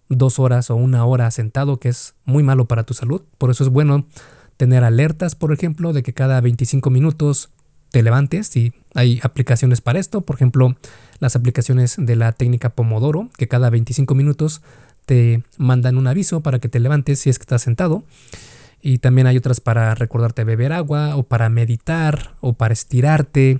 dos 0.10 0.40
horas 0.40 0.70
o 0.70 0.76
una 0.76 1.06
hora 1.06 1.32
sentado, 1.32 1.80
que 1.80 1.90
es 1.90 2.16
muy 2.26 2.44
malo 2.44 2.66
para 2.66 2.84
tu 2.84 2.94
salud. 2.94 3.22
Por 3.38 3.50
eso 3.50 3.64
es 3.64 3.70
bueno 3.70 4.06
tener 4.58 4.84
alertas, 4.84 5.36
por 5.36 5.54
ejemplo, 5.54 5.94
de 5.94 6.04
que 6.04 6.14
cada 6.14 6.42
25 6.42 6.90
minutos 6.90 7.50
te 7.94 8.02
levantes 8.02 8.58
y 8.58 8.74
hay 8.96 9.20
aplicaciones 9.22 9.80
para 9.80 10.00
esto, 10.00 10.22
por 10.22 10.36
ejemplo, 10.36 10.76
las 11.20 11.36
aplicaciones 11.36 11.96
de 12.00 12.16
la 12.16 12.32
técnica 12.32 12.72
Pomodoro, 12.72 13.30
que 13.38 13.48
cada 13.48 13.70
25 13.70 14.16
minutos 14.16 14.64
te 15.06 15.44
mandan 15.60 16.00
un 16.00 16.08
aviso 16.08 16.42
para 16.42 16.58
que 16.58 16.70
te 16.70 16.80
levantes 16.80 17.20
si 17.20 17.30
es 17.30 17.38
que 17.38 17.44
estás 17.44 17.62
sentado. 17.62 18.04
Y 18.82 18.98
también 18.98 19.28
hay 19.28 19.38
otras 19.38 19.62
para 19.62 19.94
recordarte 19.94 20.44
beber 20.44 20.74
agua 20.74 21.16
o 21.16 21.22
para 21.22 21.50
meditar 21.50 22.34
o 22.42 22.54
para 22.54 22.74
estirarte 22.74 23.60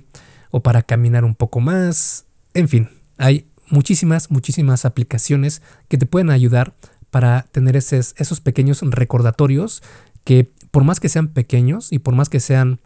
o 0.50 0.64
para 0.64 0.82
caminar 0.82 1.24
un 1.24 1.36
poco 1.36 1.60
más. 1.60 2.24
En 2.54 2.68
fin, 2.68 2.90
hay 3.18 3.46
muchísimas, 3.70 4.32
muchísimas 4.32 4.84
aplicaciones 4.84 5.62
que 5.86 5.96
te 5.96 6.06
pueden 6.06 6.30
ayudar 6.30 6.74
para 7.12 7.46
tener 7.52 7.76
esos, 7.76 8.16
esos 8.18 8.40
pequeños 8.40 8.80
recordatorios 8.82 9.84
que 10.24 10.50
por 10.72 10.82
más 10.82 10.98
que 10.98 11.08
sean 11.08 11.28
pequeños 11.28 11.92
y 11.92 12.00
por 12.00 12.16
más 12.16 12.28
que 12.28 12.40
sean 12.40 12.80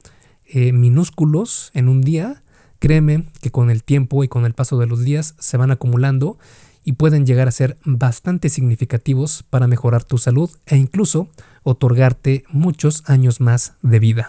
eh, 0.49 0.73
minúsculos 0.73 1.71
en 1.75 1.88
un 1.88 2.00
día, 2.00 2.43
créeme 2.78 3.28
que 3.40 3.50
con 3.50 3.71
el 3.71 3.85
tiempo 3.85 4.25
y 4.25 4.28
con 4.28 4.45
el 4.45 4.55
paso 4.55 4.78
de 4.78 4.87
los 4.87 5.05
días 5.05 5.35
se 5.38 5.57
van 5.57 5.71
acumulando 5.71 6.38
y 6.85 6.93
pueden 6.93 7.26
llegar 7.26 7.49
a 7.49 7.52
ser 7.52 7.76
bastante 7.85 8.49
significativos 8.49 9.43
para 9.43 9.67
mejorar 9.67 10.05
tu 10.05 10.17
salud 10.17 10.50
e 10.67 10.76
incluso 10.76 11.28
otorgarte 11.62 12.45
muchos 12.50 13.02
años 13.07 13.40
más 13.40 13.75
de 13.83 13.99
vida. 13.99 14.28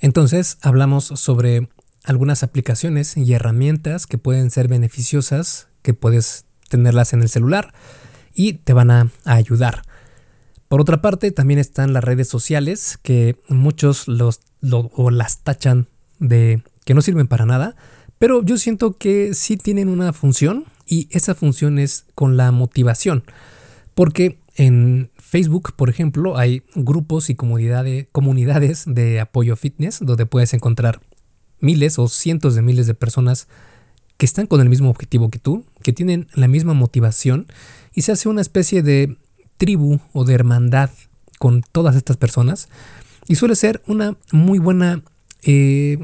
Entonces 0.00 0.58
hablamos 0.62 1.06
sobre 1.06 1.68
algunas 2.04 2.42
aplicaciones 2.42 3.16
y 3.16 3.32
herramientas 3.32 4.06
que 4.06 4.16
pueden 4.16 4.50
ser 4.50 4.68
beneficiosas, 4.68 5.68
que 5.82 5.92
puedes 5.92 6.46
tenerlas 6.68 7.12
en 7.12 7.22
el 7.22 7.28
celular 7.28 7.74
y 8.34 8.54
te 8.54 8.72
van 8.72 8.90
a, 8.90 9.10
ayudar. 9.24 9.82
Por 10.68 10.82
otra 10.82 11.00
parte, 11.00 11.30
también 11.30 11.58
están 11.58 11.92
las 11.92 12.04
redes 12.04 12.28
sociales 12.28 12.98
que 13.02 13.36
muchos 13.48 14.06
los, 14.06 14.40
o 14.92 15.10
las 15.10 15.42
tachan 15.42 15.88
de 16.18 16.62
que 16.84 16.94
no 16.94 17.02
sirven 17.02 17.26
para 17.26 17.46
nada, 17.46 17.74
pero 18.18 18.42
yo 18.42 18.58
siento 18.58 18.92
que 18.92 19.34
sí 19.34 19.56
tienen 19.56 19.88
una 19.88 20.12
función 20.12 20.64
y 20.86 21.08
esa 21.10 21.34
función 21.34 21.78
es 21.78 22.04
con 22.14 22.36
la 22.36 22.52
motivación. 22.52 23.24
Porque 23.94 24.38
en 24.56 25.10
Facebook, 25.16 25.72
por 25.74 25.88
ejemplo, 25.88 26.36
hay 26.36 26.62
grupos 26.74 27.30
y 27.30 27.34
comunidades, 27.34 28.08
comunidades 28.12 28.84
de 28.86 29.20
apoyo 29.20 29.56
fitness 29.56 29.98
donde 30.00 30.26
puedes 30.26 30.52
encontrar 30.52 31.00
miles 31.60 31.98
o 31.98 32.08
cientos 32.08 32.54
de 32.54 32.62
miles 32.62 32.86
de 32.86 32.94
personas 32.94 33.48
que 34.16 34.26
están 34.26 34.46
con 34.46 34.60
el 34.60 34.68
mismo 34.68 34.90
objetivo 34.90 35.30
que 35.30 35.38
tú, 35.38 35.64
que 35.82 35.92
tienen 35.92 36.26
la 36.34 36.48
misma 36.48 36.74
motivación 36.74 37.46
y 37.94 38.02
se 38.02 38.12
hace 38.12 38.28
una 38.28 38.40
especie 38.40 38.82
de 38.82 39.16
tribu 39.58 40.00
o 40.12 40.24
de 40.24 40.34
hermandad 40.34 40.90
con 41.38 41.62
todas 41.72 41.94
estas 41.94 42.16
personas 42.16 42.68
y 43.26 43.34
suele 43.34 43.54
ser 43.54 43.82
una 43.86 44.16
muy 44.32 44.58
buena 44.58 45.02
eh, 45.42 45.98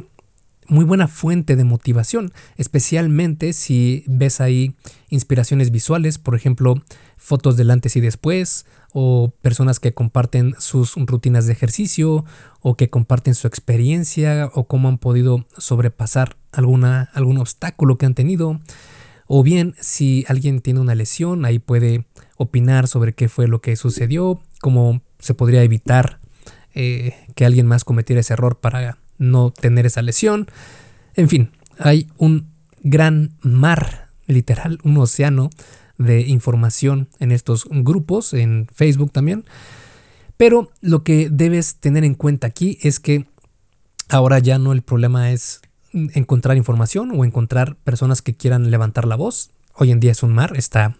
muy 0.68 0.84
buena 0.84 1.08
fuente 1.08 1.56
de 1.56 1.64
motivación, 1.64 2.32
especialmente 2.56 3.52
si 3.52 4.04
ves 4.06 4.40
ahí 4.40 4.74
inspiraciones 5.10 5.70
visuales, 5.70 6.18
por 6.18 6.34
ejemplo, 6.34 6.82
fotos 7.16 7.56
del 7.56 7.70
antes 7.70 7.96
y 7.96 8.00
después, 8.00 8.66
o 8.92 9.32
personas 9.42 9.80
que 9.80 9.92
comparten 9.92 10.54
sus 10.58 10.94
rutinas 10.96 11.46
de 11.46 11.52
ejercicio, 11.52 12.24
o 12.60 12.76
que 12.76 12.90
comparten 12.90 13.34
su 13.34 13.46
experiencia, 13.46 14.50
o 14.54 14.64
cómo 14.64 14.88
han 14.88 14.98
podido 14.98 15.46
sobrepasar 15.58 16.36
alguna, 16.52 17.10
algún 17.12 17.38
obstáculo 17.38 17.98
que 17.98 18.06
han 18.06 18.14
tenido, 18.14 18.60
o 19.26 19.42
bien 19.42 19.74
si 19.80 20.24
alguien 20.28 20.60
tiene 20.60 20.80
una 20.80 20.94
lesión, 20.94 21.44
ahí 21.44 21.58
puede 21.58 22.06
opinar 22.36 22.88
sobre 22.88 23.14
qué 23.14 23.28
fue 23.28 23.48
lo 23.48 23.60
que 23.60 23.76
sucedió, 23.76 24.40
cómo 24.60 25.02
se 25.18 25.34
podría 25.34 25.62
evitar 25.62 26.20
eh, 26.74 27.14
que 27.34 27.44
alguien 27.44 27.66
más 27.66 27.84
cometiera 27.84 28.20
ese 28.20 28.32
error 28.32 28.58
para 28.58 28.98
no 29.18 29.50
tener 29.50 29.86
esa 29.86 30.02
lesión. 30.02 30.48
En 31.14 31.28
fin, 31.28 31.50
hay 31.78 32.08
un 32.18 32.48
gran 32.82 33.34
mar, 33.40 34.08
literal, 34.26 34.78
un 34.82 34.98
océano 34.98 35.50
de 35.98 36.22
información 36.22 37.08
en 37.20 37.32
estos 37.32 37.66
grupos, 37.70 38.34
en 38.34 38.66
Facebook 38.72 39.12
también. 39.12 39.44
Pero 40.36 40.70
lo 40.80 41.04
que 41.04 41.28
debes 41.30 41.76
tener 41.76 42.04
en 42.04 42.14
cuenta 42.14 42.48
aquí 42.48 42.78
es 42.82 42.98
que 42.98 43.26
ahora 44.08 44.38
ya 44.40 44.58
no 44.58 44.72
el 44.72 44.82
problema 44.82 45.30
es 45.30 45.60
encontrar 45.94 46.56
información 46.56 47.12
o 47.14 47.24
encontrar 47.24 47.76
personas 47.76 48.20
que 48.20 48.34
quieran 48.34 48.70
levantar 48.70 49.06
la 49.06 49.16
voz. 49.16 49.50
Hoy 49.74 49.90
en 49.90 50.00
día 50.00 50.12
es 50.12 50.22
un 50.22 50.32
mar, 50.32 50.52
está 50.56 50.96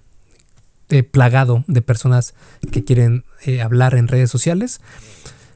eh, 0.88 1.02
plagado 1.02 1.64
de 1.66 1.82
personas 1.82 2.34
que 2.70 2.84
quieren 2.84 3.24
eh, 3.44 3.60
hablar 3.60 3.94
en 3.94 4.08
redes 4.08 4.30
sociales. 4.30 4.80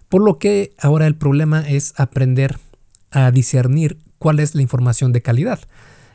Por 0.09 0.23
lo 0.23 0.39
que 0.39 0.73
ahora 0.79 1.07
el 1.07 1.15
problema 1.15 1.67
es 1.69 1.95
aprender 1.97 2.59
a 3.11 3.31
discernir 3.31 3.99
cuál 4.19 4.41
es 4.41 4.55
la 4.55 4.63
información 4.63 5.13
de 5.13 5.23
calidad. 5.23 5.61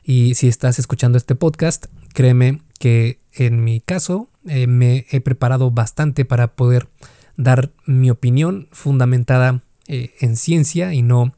Y 0.04 0.36
si 0.36 0.48
estás 0.48 0.80
escuchando 0.80 1.18
este 1.18 1.36
podcast, 1.36 1.86
créeme 2.14 2.62
que 2.80 3.20
en 3.34 3.64
mi 3.64 3.80
caso 3.80 4.30
eh, 4.46 4.68
me 4.68 5.06
he 5.10 5.22
preparado 5.22 5.72
bastante 5.72 6.26
para 6.26 6.56
poder 6.56 6.90
dar 7.38 7.72
mi 7.86 8.10
opinión 8.10 8.68
fundamentada 8.72 9.62
en 9.88 10.38
ciencia 10.38 10.94
y 10.94 11.02
no 11.02 11.34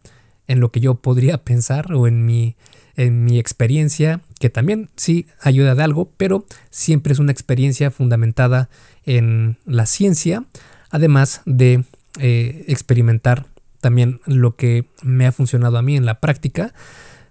en 0.48 0.60
lo 0.60 0.72
que 0.72 0.80
yo 0.80 0.96
podría 0.96 1.44
pensar 1.44 1.94
o 1.94 2.08
en 2.08 2.26
mi, 2.26 2.56
en 2.96 3.24
mi 3.26 3.40
experiencia, 3.40 4.22
que 4.40 4.50
también 4.50 4.90
sí 4.96 5.28
ayuda 5.42 5.76
de 5.76 5.84
algo, 5.84 6.12
pero 6.18 6.46
siempre 6.70 7.14
es 7.14 7.20
una 7.20 7.32
experiencia 7.32 7.92
fundamentada 7.92 8.70
en 9.06 9.58
la 9.66 9.86
ciencia, 9.86 10.44
además 10.90 11.42
de 11.46 11.84
eh, 12.20 12.66
experimentar 12.68 13.48
también 13.82 14.20
lo 14.26 14.56
que 14.56 14.86
me 15.04 15.28
ha 15.28 15.32
funcionado 15.32 15.78
a 15.78 15.82
mí 15.82 15.96
en 15.96 16.06
la 16.06 16.20
práctica, 16.20 16.74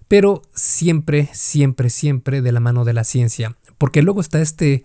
pero 0.07 0.43
siempre, 0.53 1.29
siempre, 1.33 1.89
siempre 1.89 2.41
de 2.41 2.51
la 2.51 2.59
mano 2.59 2.85
de 2.85 2.93
la 2.93 3.03
ciencia. 3.03 3.55
Porque 3.77 4.01
luego 4.01 4.21
está 4.21 4.41
este, 4.41 4.83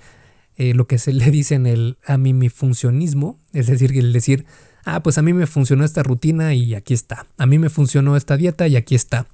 eh, 0.61 0.75
lo 0.75 0.87
que 0.87 0.99
se 0.99 1.14
le 1.14 1.31
dice 1.31 1.55
en 1.55 1.67
el 1.67 1.97
a 2.05 2.19
mí 2.19 2.35
mi 2.35 2.50
funcionismo, 2.50 3.38
es 3.55 3.69
decir, 3.69 3.97
el 3.97 4.12
decir, 4.12 4.45
ah, 4.85 5.02
pues 5.02 5.17
a 5.17 5.23
mí 5.23 5.33
me 5.33 5.47
funcionó 5.47 5.87
esta 5.87 6.02
rutina 6.02 6.52
y 6.52 6.75
aquí 6.75 6.93
está, 6.93 7.25
a 7.38 7.47
mí 7.47 7.59
me 7.59 7.71
funcionó 7.71 8.14
esta 8.14 8.37
dieta 8.37 8.69
y 8.69 8.76
aquí 8.76 8.95
está. 8.95 9.26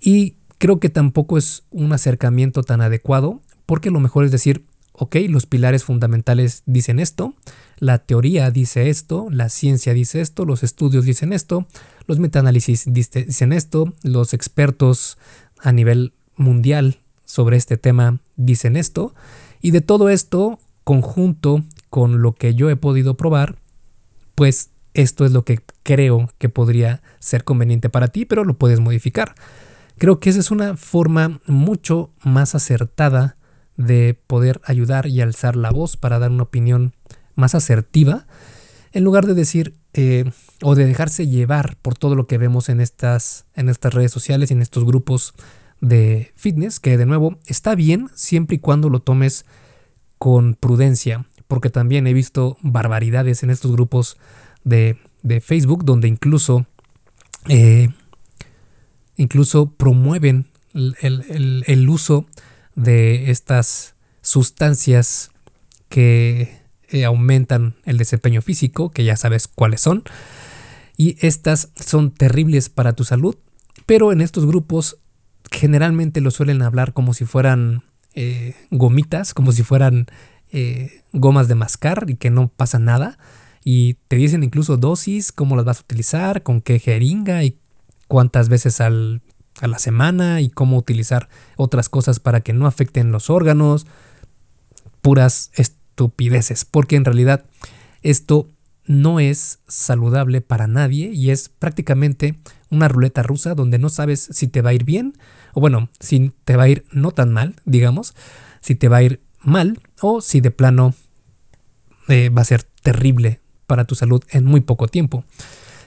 Y 0.00 0.34
creo 0.58 0.80
que 0.80 0.88
tampoco 0.88 1.38
es 1.38 1.62
un 1.70 1.92
acercamiento 1.92 2.64
tan 2.64 2.80
adecuado, 2.80 3.40
porque 3.64 3.92
lo 3.92 4.00
mejor 4.00 4.24
es 4.24 4.32
decir, 4.32 4.64
ok, 4.92 5.18
los 5.28 5.46
pilares 5.46 5.84
fundamentales 5.84 6.64
dicen 6.66 6.98
esto, 6.98 7.32
la 7.78 7.98
teoría 7.98 8.50
dice 8.50 8.90
esto, 8.90 9.28
la 9.30 9.50
ciencia 9.50 9.94
dice 9.94 10.20
esto, 10.20 10.44
los 10.44 10.64
estudios 10.64 11.04
dicen 11.04 11.32
esto, 11.32 11.64
los 12.08 12.18
metaanálisis 12.18 12.86
dicen 12.92 13.52
esto, 13.52 13.94
los 14.02 14.34
expertos 14.34 15.16
a 15.60 15.70
nivel 15.70 16.12
mundial 16.34 16.98
sobre 17.24 17.56
este 17.56 17.76
tema 17.76 18.18
dicen 18.34 18.76
esto, 18.76 19.14
y 19.60 19.70
de 19.70 19.80
todo 19.80 20.08
esto, 20.08 20.58
conjunto 20.84 21.64
con 21.88 22.22
lo 22.22 22.34
que 22.34 22.54
yo 22.54 22.70
he 22.70 22.76
podido 22.76 23.16
probar, 23.16 23.56
pues 24.34 24.70
esto 24.94 25.24
es 25.24 25.32
lo 25.32 25.44
que 25.44 25.60
creo 25.82 26.30
que 26.38 26.48
podría 26.48 27.02
ser 27.18 27.44
conveniente 27.44 27.90
para 27.90 28.08
ti, 28.08 28.24
pero 28.24 28.44
lo 28.44 28.54
puedes 28.54 28.80
modificar. 28.80 29.34
Creo 29.98 30.18
que 30.18 30.30
esa 30.30 30.40
es 30.40 30.50
una 30.50 30.76
forma 30.76 31.40
mucho 31.46 32.10
más 32.22 32.54
acertada 32.54 33.36
de 33.76 34.18
poder 34.26 34.60
ayudar 34.64 35.06
y 35.06 35.20
alzar 35.20 35.56
la 35.56 35.70
voz 35.70 35.96
para 35.96 36.18
dar 36.18 36.30
una 36.30 36.44
opinión 36.44 36.94
más 37.34 37.54
asertiva, 37.54 38.26
en 38.92 39.04
lugar 39.04 39.26
de 39.26 39.34
decir 39.34 39.74
eh, 39.92 40.30
o 40.62 40.74
de 40.74 40.86
dejarse 40.86 41.26
llevar 41.26 41.76
por 41.82 41.96
todo 41.96 42.14
lo 42.14 42.26
que 42.26 42.38
vemos 42.38 42.68
en 42.68 42.80
estas, 42.80 43.46
en 43.54 43.68
estas 43.68 43.94
redes 43.94 44.12
sociales 44.12 44.50
y 44.50 44.54
en 44.54 44.62
estos 44.62 44.84
grupos 44.84 45.34
de 45.80 46.32
fitness, 46.34 46.80
que 46.80 46.96
de 46.96 47.06
nuevo 47.06 47.38
está 47.46 47.74
bien 47.74 48.08
siempre 48.14 48.56
y 48.56 48.58
cuando 48.58 48.88
lo 48.88 49.00
tomes 49.00 49.46
con 50.18 50.54
prudencia, 50.54 51.26
porque 51.48 51.70
también 51.70 52.06
he 52.06 52.12
visto 52.12 52.58
barbaridades 52.62 53.42
en 53.42 53.50
estos 53.50 53.72
grupos 53.72 54.18
de, 54.64 54.98
Facebook 55.42 55.84
donde 55.84 56.08
incluso, 56.08 56.66
eh, 57.48 57.88
incluso 59.16 59.70
promueven 59.72 60.46
el, 60.72 61.64
el 61.66 61.88
uso 61.88 62.26
de 62.74 63.30
estas 63.30 63.94
sustancias 64.22 65.30
que 65.88 66.60
eh, 66.88 67.04
aumentan 67.04 67.76
el 67.84 67.98
desempeño 67.98 68.42
físico, 68.42 68.90
que 68.90 69.04
ya 69.04 69.16
sabes 69.16 69.46
cuáles 69.46 69.80
son. 69.80 70.02
Y 70.96 71.16
estas 71.24 71.70
son 71.76 72.10
terribles 72.10 72.68
para 72.68 72.94
tu 72.94 73.04
salud, 73.04 73.36
pero 73.86 74.12
en 74.12 74.20
estos 74.20 74.44
grupos 74.44 74.98
generalmente 75.50 76.20
lo 76.20 76.30
suelen 76.30 76.62
hablar 76.62 76.92
como 76.92 77.14
si 77.14 77.24
fueran 77.24 77.82
eh, 78.14 78.54
gomitas, 78.70 79.34
como 79.34 79.52
si 79.52 79.62
fueran 79.62 80.06
eh, 80.52 81.02
gomas 81.12 81.48
de 81.48 81.54
mascar 81.54 82.06
y 82.08 82.16
que 82.16 82.30
no 82.30 82.48
pasa 82.48 82.78
nada. 82.78 83.18
Y 83.64 83.94
te 84.08 84.16
dicen 84.16 84.42
incluso 84.42 84.76
dosis, 84.76 85.32
cómo 85.32 85.56
las 85.56 85.64
vas 85.64 85.78
a 85.78 85.82
utilizar, 85.82 86.42
con 86.42 86.60
qué 86.60 86.78
jeringa 86.78 87.44
y 87.44 87.58
cuántas 88.08 88.48
veces 88.48 88.80
al 88.80 89.22
a 89.60 89.68
la 89.68 89.78
semana 89.78 90.40
y 90.40 90.50
cómo 90.50 90.76
utilizar 90.76 91.28
otras 91.56 91.88
cosas 91.88 92.20
para 92.20 92.40
que 92.40 92.52
no 92.52 92.66
afecten 92.66 93.12
los 93.12 93.30
órganos. 93.30 93.86
Puras 95.02 95.50
estupideces, 95.54 96.64
porque 96.64 96.96
en 96.96 97.04
realidad 97.04 97.44
esto 98.02 98.48
no 98.90 99.20
es 99.20 99.60
saludable 99.68 100.40
para 100.40 100.66
nadie 100.66 101.12
y 101.12 101.30
es 101.30 101.48
prácticamente 101.48 102.40
una 102.70 102.88
ruleta 102.88 103.22
rusa 103.22 103.54
donde 103.54 103.78
no 103.78 103.88
sabes 103.88 104.28
si 104.32 104.48
te 104.48 104.62
va 104.62 104.70
a 104.70 104.74
ir 104.74 104.82
bien 104.82 105.14
o 105.54 105.60
bueno, 105.60 105.88
si 106.00 106.32
te 106.44 106.56
va 106.56 106.64
a 106.64 106.68
ir 106.68 106.84
no 106.90 107.12
tan 107.12 107.32
mal, 107.32 107.54
digamos, 107.64 108.16
si 108.60 108.74
te 108.74 108.88
va 108.88 108.96
a 108.96 109.02
ir 109.04 109.20
mal 109.42 109.78
o 110.00 110.20
si 110.20 110.40
de 110.40 110.50
plano 110.50 110.94
eh, 112.08 112.30
va 112.30 112.42
a 112.42 112.46
ser 112.46 112.64
terrible 112.82 113.38
para 113.68 113.84
tu 113.84 113.94
salud 113.94 114.24
en 114.30 114.44
muy 114.44 114.60
poco 114.60 114.88
tiempo. 114.88 115.24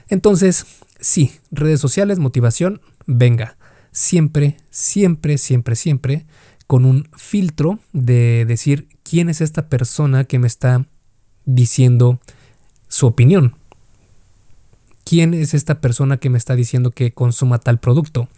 Entonces, 0.08 0.64
sí, 0.98 1.32
redes 1.50 1.80
sociales, 1.80 2.18
motivación, 2.18 2.80
venga 3.04 3.58
siempre, 3.92 4.56
siempre, 4.70 5.36
siempre, 5.36 5.76
siempre 5.76 6.24
con 6.66 6.86
un 6.86 7.10
filtro 7.18 7.80
de 7.92 8.46
decir 8.48 8.88
quién 9.02 9.28
es 9.28 9.42
esta 9.42 9.68
persona 9.68 10.24
que 10.24 10.38
me 10.38 10.46
está 10.46 10.86
diciendo 11.44 12.18
su 12.94 13.08
opinión. 13.08 13.56
¿Quién 15.02 15.34
es 15.34 15.52
esta 15.52 15.80
persona 15.80 16.18
que 16.18 16.30
me 16.30 16.38
está 16.38 16.54
diciendo 16.54 16.92
que 16.92 17.12
consuma 17.12 17.58
tal 17.58 17.80
producto? 17.80 18.28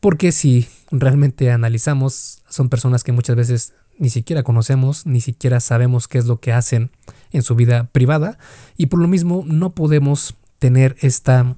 Porque 0.00 0.32
si 0.32 0.68
realmente 0.90 1.50
analizamos, 1.50 2.40
son 2.48 2.70
personas 2.70 3.04
que 3.04 3.12
muchas 3.12 3.36
veces 3.36 3.74
ni 3.98 4.08
siquiera 4.08 4.42
conocemos, 4.42 5.04
ni 5.04 5.20
siquiera 5.20 5.60
sabemos 5.60 6.08
qué 6.08 6.16
es 6.16 6.24
lo 6.24 6.40
que 6.40 6.54
hacen 6.54 6.90
en 7.30 7.42
su 7.42 7.54
vida 7.54 7.90
privada 7.92 8.38
y 8.78 8.86
por 8.86 9.00
lo 9.00 9.06
mismo 9.06 9.44
no 9.46 9.74
podemos 9.74 10.34
tener 10.58 10.96
esta 11.02 11.54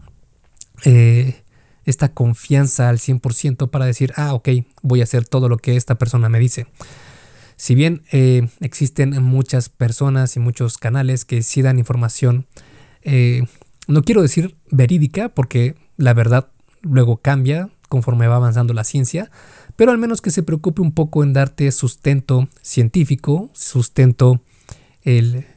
eh, 0.85 1.45
esta 1.85 2.09
confianza 2.09 2.89
al 2.89 2.99
100% 2.99 3.71
para 3.71 3.87
decir, 3.87 4.13
ah, 4.17 4.35
ok, 4.35 4.49
voy 4.83 5.01
a 5.01 5.05
hacer 5.05 5.29
todo 5.29 5.49
lo 5.49 5.59
que 5.59 5.77
esta 5.77 5.95
persona 5.95 6.29
me 6.29 6.41
dice. 6.41 6.67
Si 7.57 7.75
bien 7.75 8.03
eh, 8.13 8.49
existen 8.61 9.23
muchas 9.23 9.69
personas 9.69 10.37
y 10.37 10.41
muchos 10.41 10.79
canales 10.79 11.25
que 11.25 11.43
sí 11.43 11.63
dan 11.63 11.79
información, 11.79 12.47
eh, 13.03 13.43
no 13.87 14.03
quiero 14.03 14.23
decir 14.23 14.57
verídica 14.71 15.29
porque 15.29 15.75
la 15.97 16.15
verdad 16.15 16.49
luego 16.83 17.19
cambia 17.19 17.69
conforme 17.89 18.27
va 18.27 18.37
avanzando 18.37 18.75
la 18.75 18.85
ciencia, 18.85 19.31
pero 19.77 19.93
al 19.93 19.99
menos 19.99 20.21
que 20.21 20.31
se 20.31 20.43
preocupe 20.43 20.83
un 20.83 20.93
poco 20.93 21.23
en 21.23 21.33
darte 21.33 21.71
sustento 21.71 22.49
científico, 22.63 23.51
sustento 23.53 24.41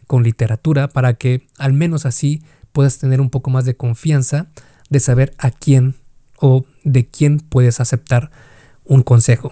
con 0.08 0.24
literatura, 0.24 0.90
para 0.90 1.14
que 1.14 1.48
al 1.58 1.72
menos 1.72 2.06
así 2.06 2.42
puedas 2.74 3.00
tener 3.00 3.22
un 3.22 3.30
poco 3.30 3.50
más 3.50 3.66
de 3.66 3.76
confianza 3.76 4.48
de 4.90 5.00
saber 5.00 5.34
a 5.38 5.52
quién 5.52 5.96
o 6.40 6.66
de 6.84 7.08
quién 7.08 7.40
puedes 7.40 7.80
aceptar 7.80 8.30
un 8.84 9.02
consejo. 9.02 9.52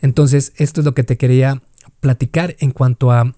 Entonces, 0.00 0.52
esto 0.56 0.80
es 0.80 0.84
lo 0.84 0.94
que 0.94 1.04
te 1.04 1.16
quería 1.16 1.62
platicar 2.00 2.56
en 2.60 2.70
cuanto 2.70 3.10
a 3.10 3.34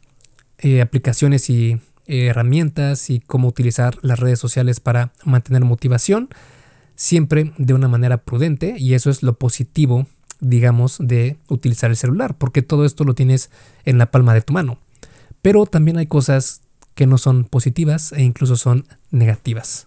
eh, 0.59 0.81
aplicaciones 0.81 1.49
y 1.51 1.81
eh, 2.07 2.27
herramientas 2.27 3.09
y 3.11 3.21
cómo 3.21 3.49
utilizar 3.49 3.99
las 4.03 4.19
redes 4.19 4.39
sociales 4.39 4.81
para 4.81 5.13
mantener 5.25 5.65
motivación, 5.65 6.29
siempre 6.97 7.53
de 7.57 7.73
una 7.73 7.89
manera 7.89 8.19
prudente 8.19 8.75
y 8.79 8.95
eso 8.95 9.11
es 9.11 9.23
lo 9.23 9.39
positivo, 9.39 10.07
digamos, 10.41 10.99
de 11.01 11.39
utilizar 11.49 11.91
el 11.91 11.97
celular, 11.97 12.37
porque 12.37 12.63
todo 12.63 12.85
esto 12.85 13.05
lo 13.05 13.15
tienes 13.15 13.51
en 13.85 13.99
la 13.99 14.11
palma 14.11 14.35
de 14.35 14.43
tu 14.43 14.53
mano. 14.53 14.79
Pero 15.41 15.67
también 15.67 15.97
hay 15.97 16.07
cosas 16.07 16.63
que 16.95 17.07
no 17.07 17.17
son 17.17 17.45
positivas 17.45 18.13
e 18.13 18.23
incluso 18.23 18.57
son 18.57 18.87
negativas. 19.11 19.87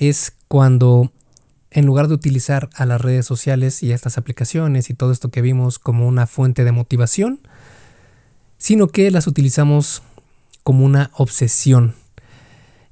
es 0.00 0.32
cuando 0.48 1.12
en 1.70 1.86
lugar 1.86 2.08
de 2.08 2.14
utilizar 2.14 2.68
a 2.74 2.84
las 2.84 3.00
redes 3.00 3.26
sociales 3.26 3.82
y 3.84 3.92
a 3.92 3.94
estas 3.94 4.18
aplicaciones 4.18 4.90
y 4.90 4.94
todo 4.94 5.12
esto 5.12 5.30
que 5.30 5.42
vimos 5.42 5.78
como 5.78 6.08
una 6.08 6.26
fuente 6.26 6.64
de 6.64 6.72
motivación, 6.72 7.40
sino 8.58 8.88
que 8.88 9.10
las 9.10 9.28
utilizamos 9.28 10.02
como 10.64 10.84
una 10.84 11.10
obsesión. 11.14 11.94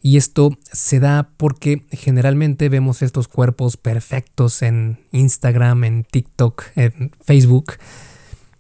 Y 0.01 0.16
esto 0.16 0.57
se 0.71 1.01
da 1.01 1.31
porque 1.38 1.85
generalmente 1.90 2.68
vemos 2.68 3.03
estos 3.03 3.27
cuerpos 3.27 3.77
perfectos 3.77 4.62
en 4.62 5.01
Instagram, 5.11 5.83
en 5.83 6.05
TikTok, 6.05 6.62
en 6.77 7.11
Facebook, 7.21 7.73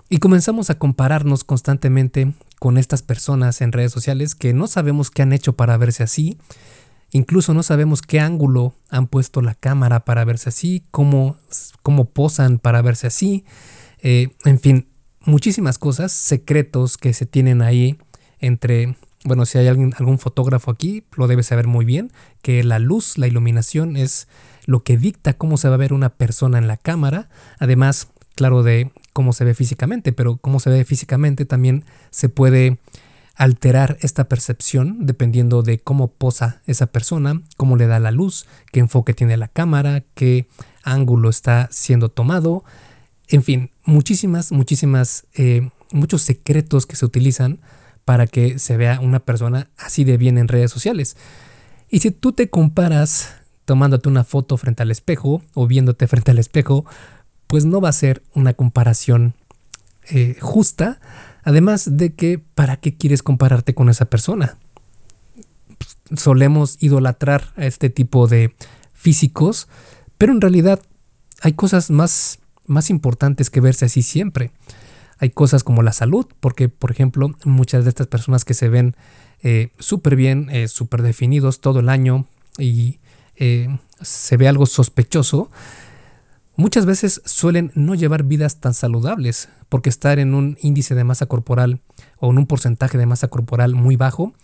y 0.08 0.18
comenzamos 0.18 0.70
a 0.70 0.78
compararnos 0.78 1.44
constantemente 1.44 2.32
con 2.58 2.76
estas 2.76 3.02
personas 3.02 3.60
en 3.60 3.72
redes 3.72 3.92
sociales 3.92 4.34
que 4.34 4.52
no 4.52 4.66
sabemos 4.66 5.10
qué 5.10 5.22
han 5.22 5.32
hecho 5.32 5.52
para 5.52 5.76
verse 5.76 6.02
así 6.02 6.38
Incluso 7.10 7.54
no 7.54 7.62
sabemos 7.62 8.02
qué 8.02 8.20
ángulo 8.20 8.74
han 8.90 9.06
puesto 9.06 9.40
la 9.40 9.54
cámara 9.54 10.04
para 10.04 10.24
verse 10.24 10.50
así, 10.50 10.82
cómo, 10.90 11.36
cómo 11.82 12.06
posan 12.06 12.58
para 12.58 12.82
verse 12.82 13.06
así. 13.06 13.44
Eh, 14.02 14.28
en 14.44 14.60
fin, 14.60 14.88
muchísimas 15.24 15.78
cosas, 15.78 16.12
secretos 16.12 16.98
que 16.98 17.14
se 17.14 17.26
tienen 17.26 17.62
ahí 17.62 17.98
entre, 18.40 18.96
bueno, 19.24 19.46
si 19.46 19.58
hay 19.58 19.68
algún 19.68 20.18
fotógrafo 20.18 20.70
aquí, 20.70 21.04
lo 21.16 21.26
debe 21.28 21.42
saber 21.42 21.66
muy 21.66 21.84
bien, 21.84 22.12
que 22.42 22.62
la 22.62 22.78
luz, 22.78 23.16
la 23.16 23.26
iluminación 23.26 23.96
es 23.96 24.28
lo 24.66 24.82
que 24.84 24.98
dicta 24.98 25.32
cómo 25.32 25.56
se 25.56 25.68
va 25.68 25.74
a 25.74 25.78
ver 25.78 25.94
una 25.94 26.10
persona 26.10 26.58
en 26.58 26.68
la 26.68 26.76
cámara, 26.76 27.30
además, 27.58 28.08
claro, 28.34 28.62
de 28.62 28.92
cómo 29.14 29.32
se 29.32 29.44
ve 29.44 29.54
físicamente, 29.54 30.12
pero 30.12 30.36
cómo 30.36 30.60
se 30.60 30.68
ve 30.70 30.84
físicamente 30.84 31.46
también 31.46 31.84
se 32.10 32.28
puede 32.28 32.78
alterar 33.38 33.96
esta 34.00 34.28
percepción 34.28 35.06
dependiendo 35.06 35.62
de 35.62 35.78
cómo 35.78 36.08
posa 36.08 36.60
esa 36.66 36.88
persona, 36.88 37.40
cómo 37.56 37.76
le 37.76 37.86
da 37.86 38.00
la 38.00 38.10
luz, 38.10 38.46
qué 38.72 38.80
enfoque 38.80 39.14
tiene 39.14 39.36
la 39.36 39.46
cámara, 39.46 40.02
qué 40.14 40.48
ángulo 40.82 41.30
está 41.30 41.68
siendo 41.70 42.08
tomado, 42.08 42.64
en 43.28 43.44
fin, 43.44 43.70
muchísimas, 43.84 44.50
muchísimas, 44.50 45.26
eh, 45.34 45.70
muchos 45.92 46.22
secretos 46.22 46.84
que 46.84 46.96
se 46.96 47.04
utilizan 47.04 47.60
para 48.04 48.26
que 48.26 48.58
se 48.58 48.76
vea 48.76 48.98
una 49.00 49.20
persona 49.20 49.70
así 49.76 50.02
de 50.02 50.16
bien 50.16 50.36
en 50.36 50.48
redes 50.48 50.72
sociales. 50.72 51.16
Y 51.88 52.00
si 52.00 52.10
tú 52.10 52.32
te 52.32 52.50
comparas 52.50 53.34
tomándote 53.66 54.08
una 54.08 54.24
foto 54.24 54.56
frente 54.56 54.82
al 54.82 54.90
espejo 54.90 55.42
o 55.54 55.66
viéndote 55.68 56.08
frente 56.08 56.32
al 56.32 56.38
espejo, 56.38 56.86
pues 57.46 57.66
no 57.66 57.80
va 57.80 57.90
a 57.90 57.92
ser 57.92 58.22
una 58.34 58.54
comparación 58.54 59.34
eh, 60.10 60.36
justa. 60.40 61.00
Además 61.42 61.96
de 61.96 62.14
que, 62.14 62.38
¿para 62.38 62.76
qué 62.76 62.96
quieres 62.96 63.22
compararte 63.22 63.74
con 63.74 63.88
esa 63.88 64.06
persona? 64.06 64.58
Solemos 66.16 66.76
idolatrar 66.80 67.52
a 67.56 67.66
este 67.66 67.90
tipo 67.90 68.26
de 68.26 68.54
físicos, 68.92 69.68
pero 70.16 70.32
en 70.32 70.40
realidad 70.40 70.80
hay 71.42 71.52
cosas 71.52 71.90
más 71.90 72.40
más 72.66 72.90
importantes 72.90 73.48
que 73.48 73.60
verse 73.60 73.86
así 73.86 74.02
siempre. 74.02 74.50
Hay 75.18 75.30
cosas 75.30 75.64
como 75.64 75.82
la 75.82 75.92
salud, 75.92 76.26
porque 76.38 76.68
por 76.68 76.90
ejemplo 76.90 77.34
muchas 77.44 77.84
de 77.84 77.88
estas 77.88 78.08
personas 78.08 78.44
que 78.44 78.52
se 78.52 78.68
ven 78.68 78.94
eh, 79.42 79.70
súper 79.78 80.16
bien, 80.16 80.48
eh, 80.50 80.68
súper 80.68 81.00
definidos 81.02 81.60
todo 81.60 81.80
el 81.80 81.88
año 81.88 82.26
y 82.58 82.98
se 84.00 84.36
ve 84.36 84.48
algo 84.48 84.66
sospechoso, 84.66 85.48
muchas 86.58 86.84
veces 86.84 87.22
suelen 87.24 87.72
no 87.74 87.94
llevar 87.94 88.24
vidas 88.24 88.60
tan 88.60 88.74
saludables, 88.74 89.48
porque 89.70 89.88
estar 89.88 90.18
en 90.18 90.34
un 90.34 90.58
índice 90.60 90.94
de 90.94 91.04
masa 91.04 91.24
corporal 91.24 91.80
o 92.18 92.30
en 92.30 92.36
un 92.36 92.46
porcentaje 92.46 92.98
de 92.98 93.06
masa 93.06 93.28
corporal 93.28 93.74
muy 93.74 93.96
bajo 93.96 94.34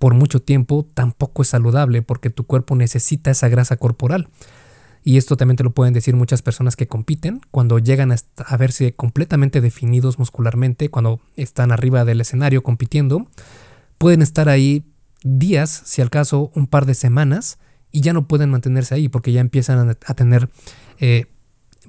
por 0.00 0.14
mucho 0.14 0.40
tiempo 0.40 0.88
tampoco 0.94 1.42
es 1.42 1.48
saludable, 1.48 2.00
porque 2.00 2.30
tu 2.30 2.44
cuerpo 2.44 2.74
necesita 2.74 3.30
esa 3.30 3.50
grasa 3.50 3.76
corporal. 3.76 4.30
Y 5.04 5.18
esto 5.18 5.36
también 5.36 5.56
te 5.56 5.62
lo 5.62 5.72
pueden 5.72 5.92
decir 5.92 6.16
muchas 6.16 6.40
personas 6.40 6.74
que 6.74 6.88
compiten, 6.88 7.42
cuando 7.50 7.78
llegan 7.78 8.10
a, 8.10 8.56
verse 8.56 8.94
completamente 8.94 9.60
definidos 9.60 10.18
muscularmente, 10.18 10.88
cuando 10.88 11.20
están 11.36 11.70
arriba 11.70 12.06
del 12.06 12.22
escenario 12.22 12.62
compitiendo, 12.62 13.28
pueden 13.98 14.22
estar 14.22 14.48
ahí 14.48 14.86
días, 15.22 15.82
si 15.84 16.00
al 16.00 16.08
caso 16.08 16.50
un 16.54 16.66
par 16.66 16.86
de 16.86 16.94
semanas, 16.94 17.58
y 17.92 18.00
ya 18.00 18.14
no 18.14 18.26
pueden 18.26 18.48
mantenerse 18.48 18.94
ahí 18.94 19.10
porque 19.10 19.32
ya 19.32 19.42
empiezan 19.42 19.90
a, 19.90 20.14
tener, 20.14 20.48
eh, 20.98 21.26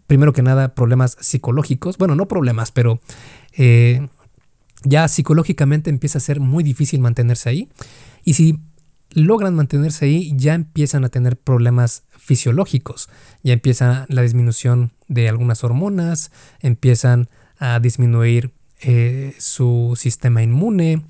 primero 0.07 0.33
que 0.33 0.41
nada, 0.41 0.75
problemas 0.75 1.17
psicológicos, 1.19 1.97
bueno, 1.97 2.15
no 2.15 2.27
problemas, 2.27 2.71
pero 2.71 2.99
eh, 3.53 4.07
ya 4.83 5.07
psicológicamente 5.07 5.89
empieza 5.89 6.17
a 6.17 6.21
ser 6.21 6.39
muy 6.39 6.63
difícil 6.63 6.99
mantenerse 6.99 7.49
ahí. 7.49 7.69
Y 8.23 8.33
si 8.33 8.59
logran 9.13 9.55
mantenerse 9.55 10.05
ahí, 10.05 10.33
ya 10.35 10.53
empiezan 10.53 11.03
a 11.05 11.09
tener 11.09 11.37
problemas 11.37 12.03
fisiológicos, 12.17 13.09
ya 13.43 13.53
empieza 13.53 14.05
la 14.09 14.21
disminución 14.21 14.93
de 15.07 15.27
algunas 15.27 15.63
hormonas, 15.63 16.31
empiezan 16.59 17.29
a 17.57 17.79
disminuir 17.79 18.51
eh, 18.81 19.35
su 19.37 19.93
sistema 19.97 20.41
inmune 20.41 21.05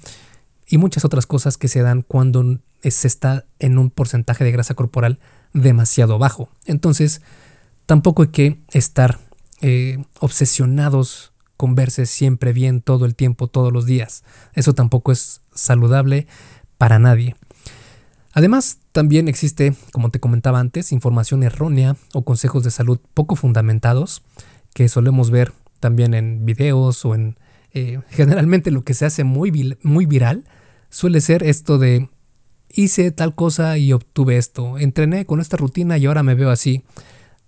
y 0.67 0.77
muchas 0.77 1.05
otras 1.05 1.25
cosas 1.25 1.57
que 1.57 1.67
se 1.67 1.81
dan 1.81 2.01
cuando 2.01 2.59
se 2.83 3.07
está 3.07 3.45
en 3.59 3.77
un 3.77 3.89
porcentaje 3.89 4.43
de 4.43 4.51
grasa 4.51 4.73
corporal 4.73 5.19
demasiado 5.53 6.17
bajo. 6.17 6.49
Entonces, 6.65 7.21
tampoco 7.91 8.21
hay 8.21 8.29
que 8.29 8.61
estar 8.71 9.19
eh, 9.59 10.01
obsesionados 10.21 11.33
con 11.57 11.75
verse 11.75 12.05
siempre 12.05 12.53
bien 12.53 12.79
todo 12.79 13.03
el 13.03 13.15
tiempo, 13.15 13.47
todos 13.47 13.73
los 13.73 13.85
días. 13.85 14.23
Eso 14.53 14.71
tampoco 14.73 15.11
es 15.11 15.41
saludable 15.53 16.25
para 16.77 16.99
nadie. 16.99 17.35
Además, 18.31 18.77
también 18.93 19.27
existe, 19.27 19.75
como 19.91 20.09
te 20.09 20.21
comentaba 20.21 20.61
antes, 20.61 20.93
información 20.93 21.43
errónea 21.43 21.97
o 22.13 22.23
consejos 22.23 22.63
de 22.63 22.71
salud 22.71 22.97
poco 23.13 23.35
fundamentados 23.35 24.23
que 24.73 24.87
solemos 24.87 25.29
ver 25.29 25.51
también 25.81 26.13
en 26.13 26.45
videos 26.45 27.03
o 27.03 27.13
en... 27.13 27.35
Eh, 27.73 27.99
generalmente 28.09 28.71
lo 28.71 28.83
que 28.83 28.93
se 28.93 29.03
hace 29.03 29.25
muy, 29.25 29.77
muy 29.83 30.05
viral 30.05 30.45
suele 30.89 31.19
ser 31.19 31.43
esto 31.43 31.77
de 31.77 32.07
hice 32.73 33.11
tal 33.11 33.35
cosa 33.35 33.77
y 33.77 33.91
obtuve 33.91 34.37
esto, 34.37 34.77
entrené 34.77 35.25
con 35.25 35.41
esta 35.41 35.57
rutina 35.57 35.97
y 35.97 36.05
ahora 36.05 36.23
me 36.23 36.35
veo 36.35 36.51
así 36.51 36.85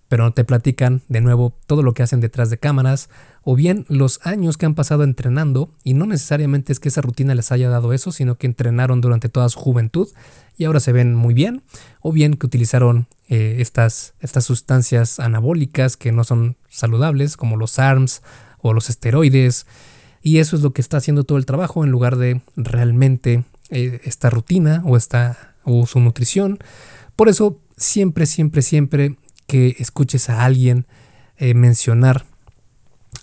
pero 0.07 0.23
no 0.23 0.31
te 0.31 0.43
platican 0.43 1.01
de 1.07 1.21
nuevo 1.21 1.53
todo 1.65 1.81
lo 1.81 1.93
que 1.93 2.03
hacen 2.03 2.19
detrás 2.19 2.49
de 2.49 2.57
cámaras 2.57 3.09
o 3.43 3.55
bien 3.55 3.85
los 3.89 4.19
años 4.23 4.57
que 4.57 4.65
han 4.65 4.75
pasado 4.75 5.03
entrenando 5.03 5.69
y 5.83 5.93
no 5.93 6.05
necesariamente 6.05 6.71
es 6.71 6.79
que 6.79 6.89
esa 6.89 7.01
rutina 7.01 7.35
les 7.35 7.51
haya 7.51 7.69
dado 7.69 7.93
eso, 7.93 8.11
sino 8.11 8.35
que 8.35 8.47
entrenaron 8.47 9.01
durante 9.01 9.29
toda 9.29 9.49
su 9.49 9.59
juventud 9.59 10.07
y 10.57 10.65
ahora 10.65 10.79
se 10.79 10.91
ven 10.91 11.15
muy 11.15 11.33
bien 11.33 11.63
o 12.01 12.11
bien 12.11 12.35
que 12.35 12.45
utilizaron 12.45 13.07
eh, 13.27 13.57
estas, 13.59 14.13
estas 14.19 14.45
sustancias 14.45 15.19
anabólicas 15.19 15.97
que 15.97 16.11
no 16.11 16.23
son 16.23 16.57
saludables 16.69 17.37
como 17.37 17.57
los 17.57 17.79
ARMS 17.79 18.21
o 18.59 18.73
los 18.73 18.89
esteroides 18.89 19.65
y 20.21 20.37
eso 20.37 20.55
es 20.55 20.61
lo 20.61 20.71
que 20.71 20.81
está 20.81 20.97
haciendo 20.97 21.25
todo 21.25 21.37
el 21.37 21.45
trabajo 21.45 21.83
en 21.83 21.91
lugar 21.91 22.15
de 22.17 22.41
realmente 22.55 23.43
eh, 23.69 23.99
esta 24.03 24.29
rutina 24.29 24.81
o, 24.85 24.95
esta, 24.95 25.55
o 25.63 25.85
su 25.85 25.99
nutrición. 25.99 26.59
Por 27.15 27.27
eso 27.27 27.59
siempre, 27.75 28.25
siempre, 28.25 28.61
siempre 28.61 29.17
que 29.53 29.75
escuches 29.77 30.31
a 30.31 30.45
alguien 30.45 30.87
eh, 31.37 31.53
mencionar 31.53 32.25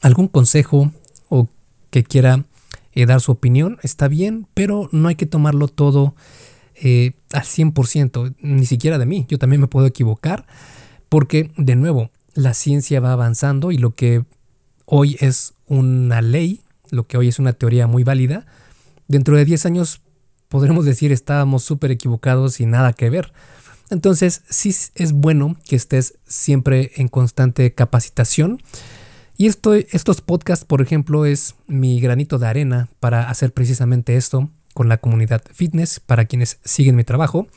algún 0.00 0.28
consejo 0.28 0.92
o 1.28 1.48
que 1.90 2.04
quiera 2.04 2.44
eh, 2.92 3.04
dar 3.04 3.20
su 3.20 3.32
opinión, 3.32 3.78
está 3.82 4.06
bien, 4.06 4.46
pero 4.54 4.88
no 4.92 5.08
hay 5.08 5.16
que 5.16 5.26
tomarlo 5.26 5.66
todo 5.66 6.14
eh, 6.76 7.14
al 7.32 7.42
100%, 7.42 8.36
ni 8.42 8.64
siquiera 8.64 8.96
de 8.98 9.06
mí. 9.06 9.26
Yo 9.28 9.40
también 9.40 9.60
me 9.60 9.66
puedo 9.66 9.88
equivocar, 9.88 10.46
porque 11.08 11.50
de 11.56 11.74
nuevo, 11.74 12.12
la 12.34 12.54
ciencia 12.54 13.00
va 13.00 13.10
avanzando 13.10 13.72
y 13.72 13.78
lo 13.78 13.90
que 13.94 14.24
hoy 14.86 15.16
es 15.18 15.54
una 15.66 16.22
ley, 16.22 16.60
lo 16.90 17.08
que 17.08 17.16
hoy 17.16 17.26
es 17.26 17.40
una 17.40 17.54
teoría 17.54 17.88
muy 17.88 18.04
válida, 18.04 18.46
dentro 19.08 19.36
de 19.36 19.44
10 19.44 19.66
años 19.66 20.00
podremos 20.48 20.84
decir 20.84 21.10
estábamos 21.10 21.64
súper 21.64 21.90
equivocados 21.90 22.60
y 22.60 22.66
nada 22.66 22.92
que 22.92 23.10
ver. 23.10 23.32
Entonces, 23.90 24.42
sí 24.48 24.74
es 24.94 25.12
bueno 25.12 25.56
que 25.66 25.76
estés 25.76 26.14
siempre 26.26 26.92
en 26.96 27.08
constante 27.08 27.74
capacitación. 27.74 28.62
Y 29.36 29.46
esto, 29.46 29.74
estos 29.74 30.20
podcasts, 30.20 30.64
por 30.64 30.80
ejemplo, 30.80 31.24
es 31.24 31.54
mi 31.66 32.00
granito 32.00 32.38
de 32.38 32.46
arena 32.46 32.88
para 33.00 33.28
hacer 33.28 33.52
precisamente 33.52 34.16
esto 34.16 34.50
con 34.74 34.88
la 34.88 34.98
comunidad 34.98 35.42
fitness, 35.52 35.98
para 36.00 36.26
quienes 36.26 36.58
siguen 36.64 36.96
mi 36.96 37.04
trabajo, 37.04 37.48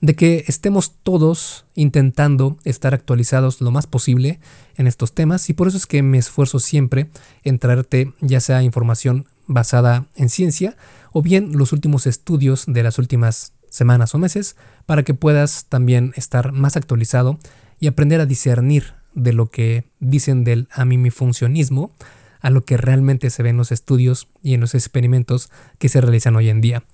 de 0.00 0.14
que 0.14 0.44
estemos 0.46 0.94
todos 1.02 1.64
intentando 1.74 2.58
estar 2.64 2.94
actualizados 2.94 3.60
lo 3.60 3.70
más 3.70 3.86
posible 3.86 4.40
en 4.76 4.86
estos 4.86 5.14
temas 5.14 5.48
y 5.48 5.54
por 5.54 5.68
eso 5.68 5.76
es 5.76 5.86
que 5.86 6.02
me 6.02 6.18
esfuerzo 6.18 6.58
siempre 6.58 7.08
en 7.44 7.58
traerte 7.58 8.12
ya 8.20 8.40
sea 8.40 8.62
información 8.62 9.26
basada 9.46 10.06
en 10.14 10.28
ciencia 10.28 10.76
o 11.12 11.22
bien 11.22 11.56
los 11.56 11.72
últimos 11.72 12.06
estudios 12.06 12.64
de 12.66 12.82
las 12.82 12.98
últimas 12.98 13.52
semanas 13.76 14.14
o 14.14 14.18
meses 14.18 14.56
para 14.86 15.02
que 15.02 15.14
puedas 15.14 15.66
también 15.66 16.12
estar 16.16 16.52
más 16.52 16.76
actualizado 16.76 17.38
y 17.78 17.86
aprender 17.86 18.20
a 18.20 18.26
discernir 18.26 18.94
de 19.14 19.32
lo 19.32 19.46
que 19.46 19.84
dicen 20.00 20.44
del 20.44 20.68
amimifuncionismo 20.72 21.92
a 22.40 22.50
lo 22.50 22.64
que 22.64 22.76
realmente 22.76 23.30
se 23.30 23.42
ve 23.42 23.50
en 23.50 23.56
los 23.56 23.72
estudios 23.72 24.28
y 24.42 24.54
en 24.54 24.60
los 24.60 24.74
experimentos 24.74 25.50
que 25.78 25.88
se 25.88 26.00
realizan 26.00 26.36
hoy 26.36 26.48
en 26.48 26.60
día. 26.60 26.84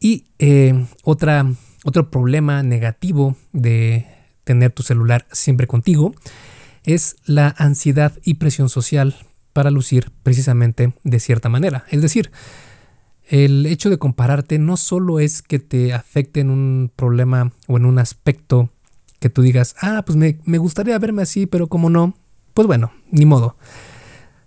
Y 0.00 0.26
eh, 0.38 0.86
otra, 1.02 1.46
otro 1.84 2.10
problema 2.10 2.62
negativo 2.62 3.36
de 3.52 4.06
tener 4.44 4.70
tu 4.72 4.82
celular 4.82 5.26
siempre 5.32 5.66
contigo 5.66 6.14
es 6.82 7.16
la 7.24 7.54
ansiedad 7.56 8.12
y 8.22 8.34
presión 8.34 8.68
social 8.68 9.16
para 9.54 9.70
lucir 9.70 10.10
precisamente 10.22 10.92
de 11.04 11.20
cierta 11.20 11.48
manera. 11.48 11.84
Es 11.90 12.02
decir, 12.02 12.30
el 13.26 13.66
hecho 13.66 13.90
de 13.90 13.98
compararte 13.98 14.58
no 14.58 14.76
solo 14.76 15.20
es 15.20 15.42
que 15.42 15.58
te 15.58 15.94
afecte 15.94 16.40
en 16.40 16.50
un 16.50 16.92
problema 16.94 17.52
o 17.66 17.76
en 17.76 17.86
un 17.86 17.98
aspecto 17.98 18.70
que 19.18 19.30
tú 19.30 19.42
digas, 19.42 19.74
ah, 19.80 20.02
pues 20.04 20.16
me, 20.16 20.58
gustaría 20.58 20.98
verme 20.98 21.22
así, 21.22 21.46
pero 21.46 21.68
como 21.68 21.88
no, 21.88 22.14
pues 22.52 22.66
bueno, 22.66 22.92
ni 23.10 23.24
modo. 23.24 23.56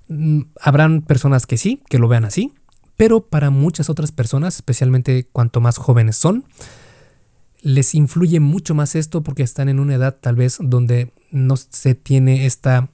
Mm, 0.07 0.41
habrán 0.61 1.01
personas 1.01 1.47
que 1.47 1.57
sí, 1.57 1.81
que 1.89 1.97
lo 1.97 2.07
vean 2.07 2.25
así, 2.25 2.53
pero 2.95 3.21
para 3.21 3.49
muchas 3.49 3.89
otras 3.89 4.11
personas, 4.11 4.55
especialmente 4.55 5.27
cuanto 5.31 5.61
más 5.61 5.77
jóvenes 5.77 6.17
son, 6.17 6.45
les 7.61 7.95
influye 7.95 8.39
mucho 8.39 8.75
más 8.75 8.95
esto 8.95 9.23
porque 9.23 9.43
están 9.43 9.67
en 9.67 9.79
una 9.79 9.95
edad 9.95 10.17
tal 10.21 10.35
vez 10.35 10.57
donde 10.59 11.11
no 11.31 11.57
se 11.57 11.95
tiene 11.95 12.45
esta 12.45 12.89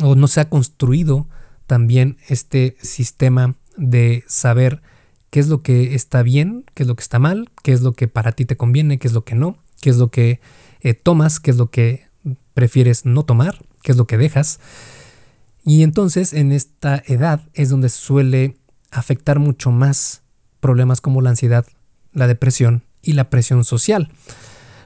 o 0.00 0.14
no 0.14 0.26
se 0.26 0.40
ha 0.40 0.48
construido 0.48 1.28
también 1.66 2.16
este 2.28 2.76
sistema 2.80 3.54
de 3.76 4.24
saber 4.26 4.82
qué 5.34 5.40
es 5.40 5.48
lo 5.48 5.62
que 5.62 5.96
está 5.96 6.22
bien, 6.22 6.64
qué 6.74 6.84
es 6.84 6.86
lo 6.86 6.94
que 6.94 7.02
está 7.02 7.18
mal, 7.18 7.50
qué 7.64 7.72
es 7.72 7.80
lo 7.80 7.92
que 7.92 8.06
para 8.06 8.30
ti 8.30 8.44
te 8.44 8.56
conviene, 8.56 8.98
qué 8.98 9.08
es 9.08 9.14
lo 9.14 9.24
que 9.24 9.34
no, 9.34 9.58
qué 9.80 9.90
es 9.90 9.96
lo 9.96 10.08
que 10.08 10.38
eh, 10.80 10.94
tomas, 10.94 11.40
qué 11.40 11.50
es 11.50 11.56
lo 11.56 11.72
que 11.72 12.06
prefieres 12.54 13.04
no 13.04 13.24
tomar, 13.24 13.58
qué 13.82 13.90
es 13.90 13.98
lo 13.98 14.06
que 14.06 14.16
dejas. 14.16 14.60
Y 15.64 15.82
entonces 15.82 16.34
en 16.34 16.52
esta 16.52 17.02
edad 17.08 17.40
es 17.52 17.68
donde 17.68 17.88
suele 17.88 18.58
afectar 18.92 19.40
mucho 19.40 19.72
más 19.72 20.22
problemas 20.60 21.00
como 21.00 21.20
la 21.20 21.30
ansiedad, 21.30 21.66
la 22.12 22.28
depresión 22.28 22.84
y 23.02 23.14
la 23.14 23.28
presión 23.28 23.64
social. 23.64 24.12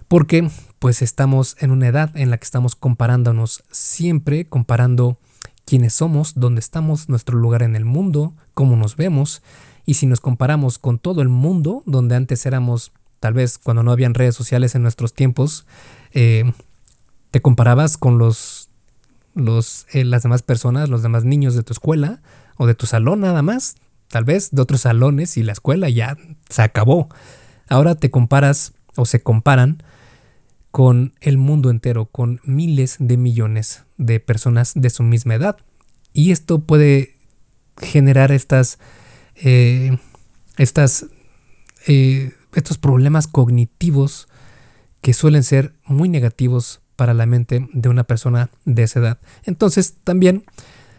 Porque 0.08 0.48
pues 0.78 1.02
estamos 1.02 1.56
en 1.60 1.72
una 1.72 1.88
edad 1.88 2.16
en 2.16 2.30
la 2.30 2.38
que 2.38 2.46
estamos 2.46 2.74
comparándonos 2.74 3.64
siempre, 3.70 4.46
comparando 4.46 5.18
quiénes 5.66 5.92
somos, 5.92 6.32
dónde 6.36 6.60
estamos, 6.60 7.10
nuestro 7.10 7.36
lugar 7.36 7.62
en 7.62 7.76
el 7.76 7.84
mundo, 7.84 8.32
cómo 8.54 8.76
nos 8.76 8.96
vemos. 8.96 9.42
Y 9.88 9.94
si 9.94 10.04
nos 10.04 10.20
comparamos 10.20 10.78
con 10.78 10.98
todo 10.98 11.22
el 11.22 11.30
mundo, 11.30 11.82
donde 11.86 12.14
antes 12.14 12.44
éramos, 12.44 12.92
tal 13.20 13.32
vez 13.32 13.56
cuando 13.56 13.82
no 13.82 13.90
habían 13.90 14.12
redes 14.12 14.34
sociales 14.34 14.74
en 14.74 14.82
nuestros 14.82 15.14
tiempos, 15.14 15.64
eh, 16.12 16.52
te 17.30 17.40
comparabas 17.40 17.96
con 17.96 18.18
los, 18.18 18.68
los 19.34 19.86
eh, 19.94 20.04
las 20.04 20.24
demás 20.24 20.42
personas, 20.42 20.90
los 20.90 21.02
demás 21.02 21.24
niños 21.24 21.54
de 21.54 21.62
tu 21.62 21.72
escuela 21.72 22.20
o 22.58 22.66
de 22.66 22.74
tu 22.74 22.84
salón 22.84 23.20
nada 23.20 23.40
más, 23.40 23.76
tal 24.08 24.24
vez 24.24 24.50
de 24.50 24.60
otros 24.60 24.82
salones 24.82 25.38
y 25.38 25.42
la 25.42 25.52
escuela 25.52 25.88
ya 25.88 26.18
se 26.50 26.60
acabó. 26.60 27.08
Ahora 27.66 27.94
te 27.94 28.10
comparas 28.10 28.74
o 28.94 29.06
se 29.06 29.22
comparan 29.22 29.82
con 30.70 31.14
el 31.22 31.38
mundo 31.38 31.70
entero, 31.70 32.04
con 32.04 32.42
miles 32.44 32.96
de 32.98 33.16
millones 33.16 33.84
de 33.96 34.20
personas 34.20 34.72
de 34.74 34.90
su 34.90 35.02
misma 35.02 35.36
edad. 35.36 35.56
Y 36.12 36.30
esto 36.30 36.58
puede 36.58 37.16
generar 37.80 38.32
estas, 38.32 38.78
eh, 39.42 39.98
estas, 40.56 41.06
eh, 41.86 42.32
estos 42.54 42.78
problemas 42.78 43.26
cognitivos 43.26 44.28
que 45.00 45.14
suelen 45.14 45.44
ser 45.44 45.72
muy 45.84 46.08
negativos 46.08 46.80
para 46.96 47.14
la 47.14 47.26
mente 47.26 47.68
de 47.72 47.88
una 47.88 48.04
persona 48.04 48.50
de 48.64 48.82
esa 48.82 48.98
edad. 48.98 49.18
Entonces 49.44 49.94
también, 50.02 50.44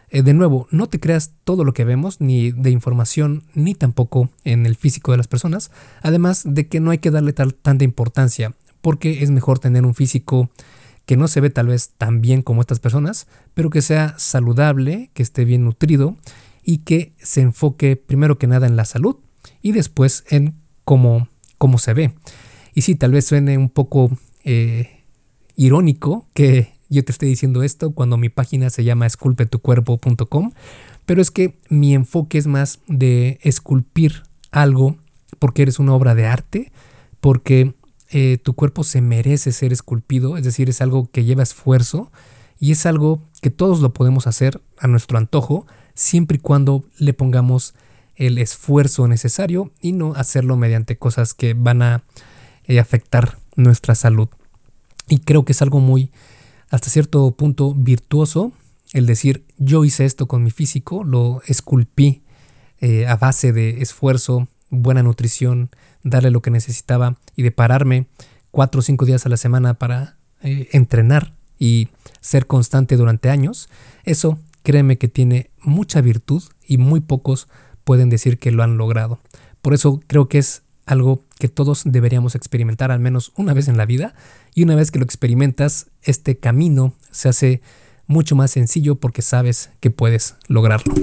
eh, 0.10 0.24
de 0.24 0.34
nuevo, 0.34 0.68
no 0.72 0.88
te 0.88 1.00
creas 1.00 1.32
todo 1.44 1.66
lo 1.66 1.74
que 1.74 1.84
vemos, 1.84 2.22
ni 2.22 2.52
de 2.52 2.70
información, 2.72 3.44
ni 3.54 3.76
tampoco 3.76 4.30
en 4.46 4.66
el 4.66 4.78
físico 4.78 5.12
de 5.12 5.18
las 5.18 5.28
personas, 5.28 5.72
además 6.02 6.44
de 6.46 6.68
que 6.68 6.80
no 6.80 6.92
hay 6.92 7.00
que 7.00 7.12
darle 7.12 7.34
tal, 7.34 7.54
tanta 7.54 7.84
importancia 7.84 8.54
porque 8.82 9.24
es 9.24 9.30
mejor 9.30 9.60
tener 9.60 9.86
un 9.86 9.94
físico 9.94 10.50
que 11.06 11.18
no 11.18 11.28
se 11.28 11.42
ve 11.42 11.50
tal 11.50 11.68
vez 11.68 11.90
tan 11.98 12.22
bien 12.22 12.42
como 12.42 12.62
estas 12.62 12.80
personas, 12.80 13.28
pero 13.54 13.70
que 13.70 13.82
sea 13.82 14.16
saludable, 14.18 15.10
que 15.14 15.24
esté 15.24 15.44
bien 15.44 15.66
nutrido 15.66 16.16
y 16.64 16.80
que 16.80 17.14
se 17.18 17.42
enfoque 17.42 17.96
primero 17.96 18.38
que 18.38 18.48
nada 18.48 18.68
en 18.68 18.76
la 18.76 18.86
salud 18.86 19.18
y 19.62 19.72
después 19.72 20.24
en 20.30 20.56
cómo, 20.86 21.28
cómo 21.58 21.78
se 21.78 21.94
ve. 21.94 22.14
Y 22.74 22.82
sí, 22.82 22.96
tal 22.96 23.12
vez 23.12 23.26
suene 23.26 23.58
un 23.58 23.70
poco 23.70 24.10
eh, 24.44 25.04
irónico 25.56 26.28
que 26.34 26.74
yo 26.90 27.04
te 27.04 27.12
esté 27.12 27.26
diciendo 27.26 27.64
esto 27.64 27.92
cuando 27.92 28.18
mi 28.18 28.30
página 28.30 28.70
se 28.70 28.84
llama 28.84 29.06
esculpetucuerpo.com, 29.06 30.52
pero 31.06 31.22
es 31.22 31.32
que 31.32 31.58
mi 31.70 31.94
enfoque 31.94 32.38
es 32.38 32.48
más 32.48 32.80
de 32.88 33.40
esculpir 33.42 34.24
algo 34.52 34.98
porque 35.38 35.62
eres 35.62 35.80
una 35.80 35.94
obra 35.94 36.16
de 36.16 36.26
arte, 36.26 36.72
porque 37.20 37.76
eh, 38.12 38.40
tu 38.42 38.54
cuerpo 38.54 38.84
se 38.84 39.02
merece 39.02 39.52
ser 39.52 39.72
esculpido, 39.72 40.38
es 40.38 40.44
decir, 40.44 40.70
es 40.70 40.82
algo 40.82 41.10
que 41.12 41.24
lleva 41.24 41.44
esfuerzo 41.44 42.12
y 42.60 42.72
es 42.72 42.86
algo 42.86 43.22
que 43.42 43.52
todos 43.52 43.82
lo 43.82 43.94
podemos 43.94 44.28
hacer 44.28 44.62
a 44.78 44.88
nuestro 44.88 45.18
antojo, 45.18 45.68
siempre 46.00 46.38
y 46.38 46.40
cuando 46.40 46.86
le 46.98 47.14
pongamos 47.14 47.74
el 48.16 48.38
esfuerzo 48.38 49.08
necesario 49.08 49.72
y 49.82 49.92
no 49.92 50.14
hacerlo 50.16 50.56
mediante 50.56 50.98
cosas 50.98 51.34
que 51.34 51.54
van 51.54 51.82
a 51.82 52.04
eh, 52.66 52.80
afectar 52.80 53.38
nuestra 53.56 53.96
salud. 53.96 54.30
Y 55.10 55.20
creo 55.20 55.44
que 55.44 55.52
es 55.52 55.62
algo 55.62 55.80
muy, 55.80 56.12
hasta 56.70 56.90
cierto 56.90 57.30
punto, 57.32 57.74
virtuoso 57.74 58.54
el 58.94 59.06
decir 59.06 59.46
yo 59.58 59.84
hice 59.84 60.06
esto 60.06 60.28
con 60.28 60.44
mi 60.44 60.52
físico, 60.52 61.04
lo 61.04 61.42
esculpí 61.46 62.24
eh, 62.80 63.06
a 63.08 63.18
base 63.18 63.52
de 63.52 63.82
esfuerzo, 63.82 64.48
buena 64.70 65.04
nutrición, 65.04 65.70
darle 66.04 66.32
lo 66.32 66.42
que 66.42 66.50
necesitaba 66.50 67.18
y 67.36 67.44
de 67.44 67.52
pararme 67.52 68.08
cuatro 68.52 68.80
o 68.80 68.82
cinco 68.82 69.06
días 69.06 69.26
a 69.26 69.30
la 69.30 69.38
semana 69.38 69.76
para 69.76 70.18
eh, 70.42 70.70
entrenar 70.72 71.34
y 71.60 71.90
ser 72.22 72.48
constante 72.48 72.96
durante 72.96 73.30
años, 73.30 73.70
eso 74.06 74.40
créeme 74.70 75.00
que 75.00 75.08
tiene 75.08 75.50
mucha 75.64 76.00
virtud 76.00 76.44
y 76.64 76.78
muy 76.78 77.00
pocos 77.00 77.48
pueden 77.84 78.12
decir 78.12 78.38
que 78.38 78.52
lo 78.52 78.62
han 78.62 78.78
logrado. 78.78 79.20
Por 79.64 79.74
eso 79.74 80.00
creo 80.06 80.30
que 80.30 80.38
es 80.38 80.62
algo 80.86 81.24
que 81.40 81.48
todos 81.48 81.82
deberíamos 81.86 82.36
experimentar 82.36 82.92
al 82.92 83.00
menos 83.00 83.32
una 83.36 83.56
vez 83.56 83.68
en 83.68 83.78
la 83.78 83.88
vida 83.88 84.14
y 84.54 84.62
una 84.62 84.76
vez 84.76 84.92
que 84.92 85.00
lo 85.00 85.06
experimentas, 85.06 85.88
este 86.04 86.38
camino 86.38 86.94
se 87.10 87.30
hace 87.30 87.62
mucho 88.06 88.36
más 88.36 88.52
sencillo 88.52 88.94
porque 88.94 89.24
sabes 89.24 89.72
que 89.80 89.90
puedes 89.90 90.36
lograrlo. 90.48 90.94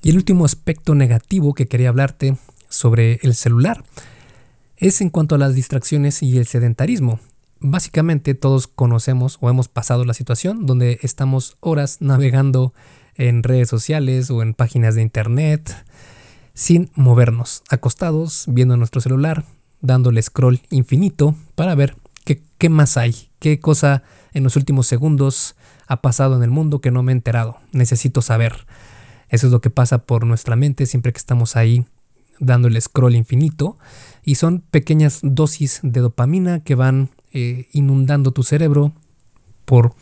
Y 0.00 0.10
el 0.10 0.16
último 0.16 0.44
aspecto 0.44 0.94
negativo 0.94 1.54
que 1.54 1.66
quería 1.66 1.88
hablarte 1.88 2.36
sobre 2.68 3.18
el 3.24 3.34
celular 3.34 3.82
es 4.76 5.00
en 5.00 5.10
cuanto 5.10 5.34
a 5.34 5.38
las 5.38 5.56
distracciones 5.56 6.22
y 6.22 6.38
el 6.38 6.46
sedentarismo. 6.46 7.18
Básicamente 7.60 8.34
todos 8.34 8.66
conocemos 8.66 9.36
o 9.40 9.50
hemos 9.50 9.68
pasado 9.68 10.06
la 10.06 10.14
situación 10.14 10.64
donde 10.64 10.98
estamos 11.02 11.58
horas 11.60 11.98
navegando 12.00 12.72
en 13.16 13.42
redes 13.42 13.68
sociales 13.68 14.30
o 14.30 14.40
en 14.40 14.54
páginas 14.54 14.94
de 14.94 15.02
internet 15.02 15.84
sin 16.54 16.90
movernos, 16.94 17.62
acostados, 17.68 18.44
viendo 18.48 18.78
nuestro 18.78 19.02
celular, 19.02 19.44
dándole 19.82 20.22
scroll 20.22 20.60
infinito 20.70 21.34
para 21.54 21.74
ver 21.74 21.96
qué, 22.24 22.40
qué 22.56 22.70
más 22.70 22.96
hay, 22.96 23.28
qué 23.40 23.60
cosa 23.60 24.04
en 24.32 24.42
los 24.42 24.56
últimos 24.56 24.86
segundos 24.86 25.54
ha 25.86 26.00
pasado 26.00 26.36
en 26.36 26.42
el 26.42 26.50
mundo 26.50 26.80
que 26.80 26.90
no 26.90 27.02
me 27.02 27.12
he 27.12 27.14
enterado. 27.14 27.58
Necesito 27.72 28.22
saber. 28.22 28.66
Eso 29.28 29.48
es 29.48 29.52
lo 29.52 29.60
que 29.60 29.70
pasa 29.70 29.98
por 29.98 30.24
nuestra 30.24 30.56
mente 30.56 30.86
siempre 30.86 31.12
que 31.12 31.18
estamos 31.18 31.56
ahí 31.56 31.84
dando 32.38 32.68
el 32.68 32.80
scroll 32.80 33.16
infinito. 33.16 33.76
Y 34.24 34.36
son 34.36 34.60
pequeñas 34.60 35.20
dosis 35.22 35.80
de 35.82 36.00
dopamina 36.00 36.60
que 36.60 36.74
van 36.74 37.10
eh, 37.32 37.68
inundando 37.72 38.32
tu 38.32 38.42
cerebro 38.42 38.92
por 39.64 39.94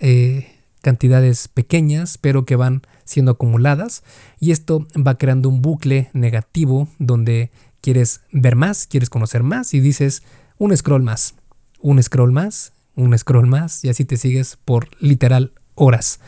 eh, 0.00 0.52
cantidades 0.80 1.48
pequeñas, 1.48 2.18
pero 2.18 2.44
que 2.44 2.56
van 2.56 2.82
siendo 3.04 3.32
acumuladas. 3.32 4.02
Y 4.40 4.50
esto 4.50 4.86
va 4.96 5.16
creando 5.16 5.48
un 5.48 5.62
bucle 5.62 6.10
negativo 6.12 6.88
donde 6.98 7.50
quieres 7.80 8.20
ver 8.32 8.56
más, 8.56 8.86
quieres 8.86 9.10
conocer 9.10 9.42
más 9.42 9.74
y 9.74 9.80
dices 9.80 10.22
un 10.58 10.76
scroll 10.76 11.02
más, 11.02 11.34
un 11.80 12.02
scroll 12.02 12.32
más, 12.32 12.72
un 12.94 13.16
scroll 13.18 13.46
más 13.46 13.84
y 13.84 13.88
así 13.88 14.04
te 14.04 14.16
sigues 14.16 14.58
por 14.64 14.88
literal 15.00 15.52
horas. 15.74 16.20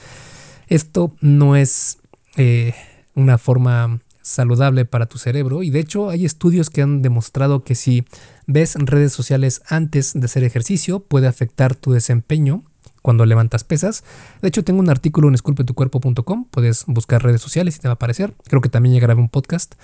Esto 0.67 1.14
no 1.21 1.57
es 1.57 1.99
eh, 2.37 2.75
una 3.14 3.38
forma 3.38 4.01
saludable 4.25 4.87
para 4.87 5.05
tu 5.05 5.19
cerebro 5.19 5.63
y 5.63 5.69
de 5.69 5.81
hecho 5.81 6.09
hay 6.09 6.25
estudios 6.25 6.71
que 6.71 6.81
han 6.81 7.03
demostrado 7.03 7.63
que 7.63 7.75
si 7.75 8.07
ves 8.47 8.75
redes 8.75 9.13
sociales 9.13 9.61
antes 9.69 10.15
de 10.15 10.25
hacer 10.25 10.45
ejercicio 10.45 11.01
puede 11.01 11.27
afectar 11.27 11.75
tu 11.77 11.93
desempeño 11.93 12.65
cuando 13.03 13.27
levantas 13.27 13.65
pesas. 13.65 14.03
De 14.41 14.49
hecho 14.49 14.65
tengo 14.65 14.81
un 14.81 14.89
artículo 14.89 15.29
en 15.29 15.35
esculpetucuerpo.com, 15.35 16.47
puedes 16.51 16.87
buscar 16.87 17.23
redes 17.23 17.43
sociales 17.43 17.77
y 17.77 17.81
te 17.81 17.89
va 17.89 17.93
a 17.93 17.95
aparecer. 17.97 18.33
Creo 18.49 18.63
que 18.63 18.71
también 18.71 18.95
ya 18.95 19.01
grabé 19.03 19.21
un 19.21 19.29
podcast, 19.29 19.75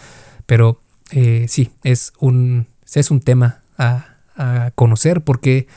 pero 0.46 0.80
eh, 1.10 1.44
sí, 1.46 1.70
es 1.84 2.14
un, 2.18 2.66
es 2.94 3.10
un 3.10 3.20
tema 3.20 3.60
a, 3.76 4.06
a 4.36 4.70
conocer 4.74 5.20
porque 5.20 5.68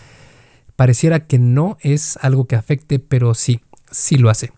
pareciera 0.77 1.27
que 1.27 1.37
no 1.37 1.77
es 1.81 2.17
algo 2.21 2.45
que 2.45 2.55
afecte, 2.55 2.99
pero 2.99 3.33
sí, 3.33 3.59
sí 3.91 4.15
lo 4.15 4.29
hace. 4.29 4.53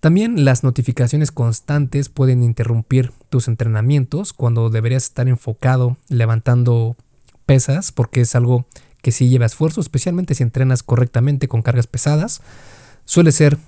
También 0.00 0.44
las 0.44 0.62
notificaciones 0.62 1.32
constantes 1.32 2.08
pueden 2.08 2.42
interrumpir 2.42 3.12
tus 3.30 3.48
entrenamientos 3.48 4.32
cuando 4.32 4.70
deberías 4.70 5.04
estar 5.04 5.28
enfocado 5.28 5.96
levantando 6.08 6.96
pesas 7.46 7.90
porque 7.90 8.20
es 8.20 8.34
algo 8.36 8.66
que 9.02 9.10
sí 9.10 9.28
lleva 9.28 9.46
esfuerzo, 9.46 9.80
especialmente 9.80 10.34
si 10.34 10.42
entrenas 10.44 10.82
correctamente 10.82 11.48
con 11.48 11.62
cargas 11.62 11.86
pesadas. 11.88 12.42
Suele 13.04 13.32
ser 13.32 13.58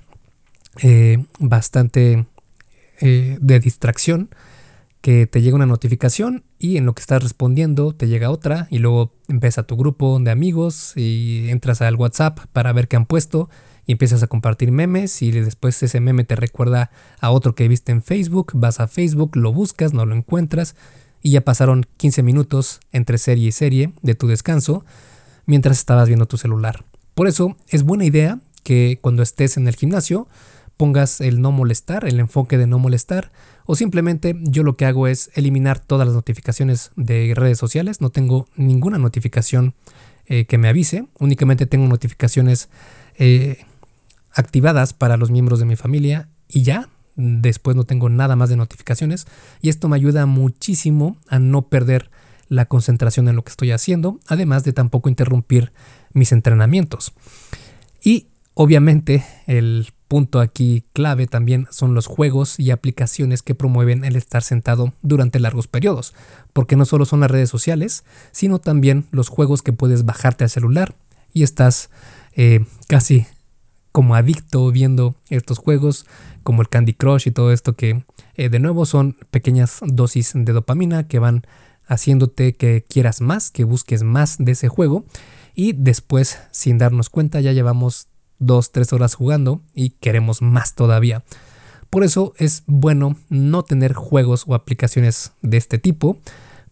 eh, 0.83 1.25
bastante 1.41 2.27
eh, 3.01 3.39
de 3.41 3.61
distracción 3.61 4.31
que 5.01 5.27
te 5.27 5.41
llega 5.41 5.57
una 5.57 5.67
notificación 5.67 6.45
y 6.59 6.77
en 6.77 6.85
lo 6.85 6.95
que 6.95 7.01
estás 7.01 7.23
respondiendo 7.23 7.93
te 7.95 8.07
llega 8.07 8.31
otra 8.31 8.69
y 8.71 8.79
luego 8.79 9.15
ves 9.29 9.59
a 9.59 9.63
tu 9.63 9.77
grupo 9.77 10.21
de 10.21 10.31
amigos 10.31 10.93
y 10.95 11.49
entras 11.49 11.81
al 11.81 11.97
WhatsApp 11.97 12.39
para 12.53 12.73
ver 12.73 12.87
qué 12.87 12.97
han 12.97 13.07
puesto 13.07 13.49
y 13.91 13.93
empiezas 13.93 14.23
a 14.23 14.29
compartir 14.29 14.71
memes 14.71 15.21
y 15.21 15.33
después 15.33 15.83
ese 15.83 15.99
meme 15.99 16.23
te 16.23 16.37
recuerda 16.37 16.93
a 17.19 17.33
otro 17.33 17.57
que 17.57 17.67
viste 17.67 17.91
en 17.91 18.05
Facebook, 18.05 18.53
vas 18.55 18.79
a 18.79 18.87
Facebook, 18.87 19.35
lo 19.35 19.53
buscas, 19.53 19.93
no 19.93 20.07
lo 20.07 20.15
encuentras 20.15 20.77
y 21.21 21.33
ya 21.33 21.41
pasaron 21.41 21.85
15 21.97 22.23
minutos 22.23 22.79
entre 22.93 23.19
serie 23.19 23.49
y 23.49 23.51
serie 23.51 23.93
de 24.03 24.15
tu 24.15 24.29
descanso 24.29 24.85
mientras 25.45 25.79
estabas 25.79 26.07
viendo 26.07 26.27
tu 26.27 26.37
celular. 26.37 26.85
Por 27.15 27.27
eso 27.27 27.57
es 27.69 27.83
buena 27.83 28.05
idea 28.05 28.39
que 28.63 29.01
cuando 29.03 29.25
estés 29.25 29.57
en 29.57 29.67
el 29.67 29.75
gimnasio 29.75 30.29
pongas 30.77 31.21
el 31.21 31.41
no 31.41 31.51
molestar, 31.51 32.05
el 32.05 32.21
enfoque 32.21 32.59
de 32.59 32.69
no 32.69 32.79
molestar, 32.79 33.33
o 33.67 33.75
simplemente 33.75 34.37
yo 34.41 34.63
lo 34.63 34.77
que 34.77 34.87
hago 34.87 35.09
es 35.09 35.33
eliminar 35.35 35.81
todas 35.81 36.07
las 36.07 36.15
notificaciones 36.15 36.93
de 36.95 37.33
redes 37.35 37.59
sociales, 37.59 38.01
no 38.01 38.11
tengo 38.11 38.47
ninguna 38.55 38.99
notificación 38.99 39.75
eh, 40.27 40.45
que 40.45 40.59
me 40.59 40.69
avise, 40.69 41.09
únicamente 41.19 41.67
tengo 41.67 41.89
notificaciones 41.89 42.69
eh, 43.19 43.65
activadas 44.33 44.93
para 44.93 45.17
los 45.17 45.31
miembros 45.31 45.59
de 45.59 45.65
mi 45.65 45.77
familia 45.77 46.29
y 46.49 46.63
ya, 46.63 46.89
después 47.17 47.77
no 47.77 47.85
tengo 47.85 48.09
nada 48.09 48.37
más 48.37 48.49
de 48.49 48.57
notificaciones 48.57 49.27
y 49.61 49.69
esto 49.69 49.89
me 49.89 49.97
ayuda 49.97 50.27
muchísimo 50.27 51.17
a 51.29 51.39
no 51.39 51.63
perder 51.63 52.11
la 52.49 52.67
concentración 52.67 53.29
en 53.29 53.37
lo 53.37 53.45
que 53.45 53.51
estoy 53.51 53.71
haciendo, 53.71 54.19
además 54.27 54.65
de 54.65 54.73
tampoco 54.73 55.09
interrumpir 55.09 55.73
mis 56.13 56.33
entrenamientos. 56.33 57.13
Y 58.03 58.27
obviamente 58.55 59.25
el 59.47 59.89
punto 60.09 60.41
aquí 60.41 60.85
clave 60.93 61.29
también 61.29 61.69
son 61.71 61.95
los 61.95 62.09
juegos 62.09 62.59
y 62.59 62.73
aplicaciones 62.73 63.43
que 63.43 63.55
promueven 63.55 64.05
el 64.05 64.17
estar 64.17 64.43
sentado 64.43 64.93
durante 65.03 65.39
largos 65.39 65.69
periodos, 65.69 66.15
porque 66.53 66.75
no 66.75 66.85
solo 66.85 67.05
son 67.05 67.21
las 67.21 67.31
redes 67.31 67.49
sociales, 67.49 68.03
sino 68.33 68.59
también 68.59 69.07
los 69.13 69.29
juegos 69.29 69.63
que 69.63 69.73
puedes 69.73 70.05
bajarte 70.05 70.43
al 70.43 70.51
celular 70.51 70.97
y 71.33 71.45
estás 71.45 71.91
eh, 72.35 72.65
casi 72.89 73.27
como 73.93 74.15
adicto 74.15 74.71
viendo 74.71 75.15
estos 75.29 75.59
juegos 75.59 76.07
como 76.43 76.63
el 76.63 76.69
Candy 76.69 76.95
Crush 76.95 77.29
y 77.29 77.31
todo 77.31 77.53
esto 77.53 77.75
que 77.75 78.05
eh, 78.35 78.49
de 78.49 78.59
nuevo 78.59 78.87
son 78.87 79.17
pequeñas 79.31 79.81
dosis 79.83 80.33
de 80.35 80.53
dopamina 80.53 81.07
que 81.07 81.19
van 81.19 81.43
haciéndote 81.87 82.55
que 82.55 82.85
quieras 82.89 83.21
más, 83.21 83.51
que 83.51 83.65
busques 83.65 84.03
más 84.03 84.37
de 84.39 84.53
ese 84.53 84.69
juego 84.69 85.05
y 85.55 85.73
después 85.73 86.39
sin 86.53 86.79
darnos 86.79 87.11
cuenta 87.11 87.41
ya 87.41 87.53
llevamos 87.53 88.09
dos, 88.39 88.73
tres 88.73 88.93
horas 88.93 89.15
jugando 89.15 89.61
y 89.75 89.91
queremos 89.91 90.41
más 90.41 90.75
todavía. 90.75 91.25
Por 91.91 92.05
eso 92.05 92.33
es 92.39 92.63
bueno 92.67 93.17
no 93.29 93.65
tener 93.65 93.95
juegos 93.95 94.45
o 94.47 94.55
aplicaciones 94.55 95.33
de 95.43 95.57
este 95.57 95.79
tipo 95.79 96.19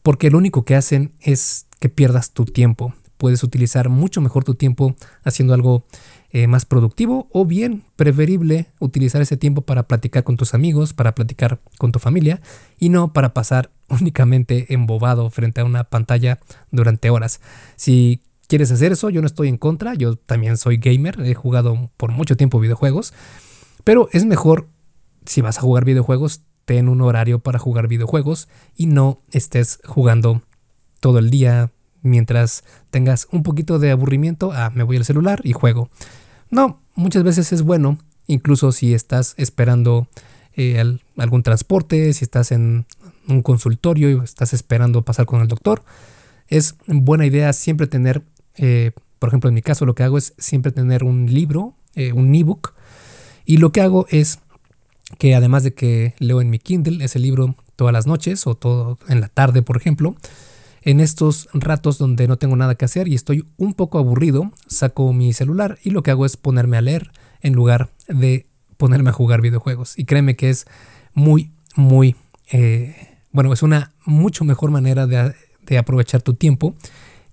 porque 0.02 0.30
lo 0.30 0.38
único 0.38 0.64
que 0.64 0.76
hacen 0.76 1.12
es 1.20 1.66
que 1.80 1.88
pierdas 1.88 2.30
tu 2.30 2.44
tiempo. 2.44 2.94
Puedes 3.16 3.42
utilizar 3.42 3.88
mucho 3.88 4.20
mejor 4.20 4.44
tu 4.44 4.54
tiempo 4.54 4.94
haciendo 5.24 5.54
algo 5.54 5.84
eh, 6.30 6.46
más 6.46 6.66
productivo 6.66 7.28
o 7.32 7.46
bien 7.46 7.84
preferible 7.96 8.66
utilizar 8.78 9.22
ese 9.22 9.36
tiempo 9.36 9.62
para 9.62 9.84
platicar 9.84 10.24
con 10.24 10.36
tus 10.36 10.52
amigos, 10.54 10.92
para 10.92 11.14
platicar 11.14 11.60
con 11.78 11.90
tu 11.90 11.98
familia 11.98 12.40
y 12.78 12.90
no 12.90 13.12
para 13.12 13.32
pasar 13.32 13.70
únicamente 13.88 14.72
embobado 14.74 15.30
frente 15.30 15.60
a 15.60 15.64
una 15.64 15.84
pantalla 15.84 16.38
durante 16.70 17.10
horas. 17.10 17.40
Si 17.76 18.20
quieres 18.46 18.70
hacer 18.70 18.92
eso, 18.92 19.10
yo 19.10 19.20
no 19.20 19.26
estoy 19.26 19.48
en 19.48 19.56
contra, 19.56 19.94
yo 19.94 20.16
también 20.16 20.56
soy 20.56 20.76
gamer, 20.76 21.20
he 21.24 21.34
jugado 21.34 21.90
por 21.96 22.12
mucho 22.12 22.36
tiempo 22.36 22.60
videojuegos, 22.60 23.14
pero 23.84 24.08
es 24.12 24.24
mejor 24.24 24.68
si 25.24 25.40
vas 25.40 25.58
a 25.58 25.62
jugar 25.62 25.84
videojuegos, 25.84 26.42
ten 26.64 26.88
un 26.88 27.00
horario 27.00 27.38
para 27.38 27.58
jugar 27.58 27.88
videojuegos 27.88 28.48
y 28.76 28.86
no 28.86 29.22
estés 29.30 29.80
jugando 29.86 30.42
todo 31.00 31.18
el 31.18 31.30
día, 31.30 31.70
mientras 32.02 32.64
tengas 32.90 33.28
un 33.32 33.42
poquito 33.42 33.78
de 33.78 33.90
aburrimiento, 33.90 34.52
ah, 34.52 34.70
me 34.74 34.82
voy 34.82 34.96
al 34.96 35.04
celular 35.04 35.40
y 35.44 35.52
juego. 35.52 35.90
No, 36.50 36.80
muchas 36.94 37.22
veces 37.22 37.52
es 37.52 37.62
bueno, 37.62 37.98
incluso 38.26 38.72
si 38.72 38.94
estás 38.94 39.34
esperando 39.36 40.08
eh, 40.56 40.82
algún 41.16 41.42
transporte, 41.42 42.12
si 42.12 42.24
estás 42.24 42.52
en 42.52 42.86
un 43.28 43.42
consultorio 43.42 44.10
y 44.10 44.24
estás 44.24 44.52
esperando 44.52 45.02
pasar 45.02 45.26
con 45.26 45.40
el 45.40 45.48
doctor, 45.48 45.82
es 46.48 46.76
buena 46.86 47.26
idea 47.26 47.52
siempre 47.52 47.86
tener, 47.86 48.22
eh, 48.56 48.92
por 49.18 49.28
ejemplo 49.28 49.48
en 49.48 49.54
mi 49.54 49.62
caso 49.62 49.84
lo 49.84 49.94
que 49.94 50.02
hago 50.02 50.18
es 50.18 50.34
siempre 50.38 50.72
tener 50.72 51.04
un 51.04 51.32
libro, 51.32 51.74
eh, 51.94 52.12
un 52.12 52.34
ebook, 52.34 52.74
y 53.44 53.58
lo 53.58 53.72
que 53.72 53.82
hago 53.82 54.06
es 54.10 54.40
que 55.18 55.34
además 55.34 55.62
de 55.62 55.74
que 55.74 56.14
leo 56.18 56.40
en 56.40 56.50
mi 56.50 56.58
Kindle 56.58 57.04
ese 57.04 57.18
libro 57.18 57.54
todas 57.76 57.92
las 57.92 58.06
noches 58.06 58.46
o 58.46 58.54
todo 58.54 58.98
en 59.08 59.20
la 59.20 59.28
tarde, 59.28 59.62
por 59.62 59.76
ejemplo, 59.76 60.16
en 60.82 61.00
estos 61.00 61.48
ratos 61.52 61.98
donde 61.98 62.28
no 62.28 62.36
tengo 62.36 62.56
nada 62.56 62.74
que 62.74 62.84
hacer 62.84 63.08
y 63.08 63.14
estoy 63.14 63.44
un 63.56 63.74
poco 63.74 63.98
aburrido, 63.98 64.52
saco 64.66 65.12
mi 65.12 65.32
celular 65.32 65.78
y 65.82 65.90
lo 65.90 66.02
que 66.02 66.10
hago 66.10 66.26
es 66.26 66.36
ponerme 66.36 66.76
a 66.76 66.82
leer 66.82 67.10
en 67.40 67.54
lugar 67.54 67.90
de 68.08 68.46
ponerme 68.76 69.10
a 69.10 69.12
jugar 69.12 69.42
videojuegos. 69.42 69.98
Y 69.98 70.04
créeme 70.04 70.36
que 70.36 70.50
es 70.50 70.66
muy, 71.12 71.52
muy, 71.74 72.16
eh, 72.50 72.96
bueno, 73.32 73.52
es 73.52 73.62
una 73.62 73.92
mucho 74.06 74.44
mejor 74.44 74.70
manera 74.70 75.06
de, 75.06 75.34
aprovechar 75.78 76.22
tu 76.22 76.32
tiempo 76.34 76.74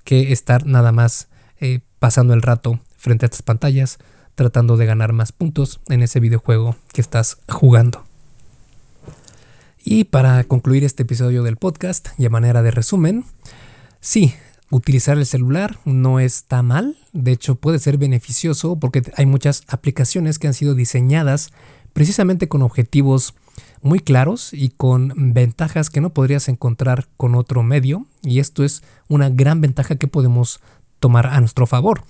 que 0.04 0.34
estar 0.34 0.66
nada 0.66 0.92
más 0.92 1.30
eh, 1.62 1.80
pasando 2.00 2.34
el 2.34 2.42
rato 2.42 2.80
frente 2.98 3.26
a 3.26 3.28
estas 3.28 3.44
pantallas, 3.44 4.00
tratando 4.36 4.76
de 4.76 4.86
ganar 4.86 5.14
más 5.14 5.32
puntos 5.32 5.80
en 5.88 6.04
ese 6.04 6.20
videojuego 6.20 6.76
que 6.92 7.02
estás 7.02 7.38
jugando. 7.48 8.05
Y 9.88 10.06
para 10.06 10.44
concluir 10.46 10.84
este 10.84 11.04
episodio 11.04 11.44
del 11.44 11.58
podcast 11.58 12.08
y 12.18 12.26
a 12.26 12.32
manera 12.32 12.64
de 12.64 12.72
resumen, 12.72 13.24
sí, 14.02 14.34
utilizar 14.72 15.20
el 15.20 15.28
celular 15.28 15.78
no 15.86 16.20
está 16.20 16.64
mal, 16.64 16.98
de 17.14 17.34
hecho 17.34 17.54
puede 17.54 17.78
ser 17.78 18.00
beneficioso 18.00 18.80
porque 18.80 19.04
hay 19.16 19.28
muchas 19.28 19.62
aplicaciones 19.68 20.40
que 20.40 20.48
han 20.48 20.56
sido 20.56 20.74
diseñadas 20.74 21.52
precisamente 21.94 22.48
con 22.48 22.64
objetivos 22.64 23.36
muy 23.84 24.00
claros 24.00 24.54
y 24.54 24.70
con 24.70 25.14
ventajas 25.36 25.92
que 25.92 26.02
no 26.02 26.10
podrías 26.16 26.50
encontrar 26.50 27.08
con 27.16 27.36
otro 27.36 27.62
medio 27.62 28.08
y 28.24 28.40
esto 28.40 28.64
es 28.64 28.82
una 29.08 29.30
gran 29.30 29.62
ventaja 29.62 29.98
que 29.98 30.08
podemos 30.08 30.62
tomar 31.00 31.28
a 31.28 31.40
nuestro 31.40 31.68
favor. 31.68 32.06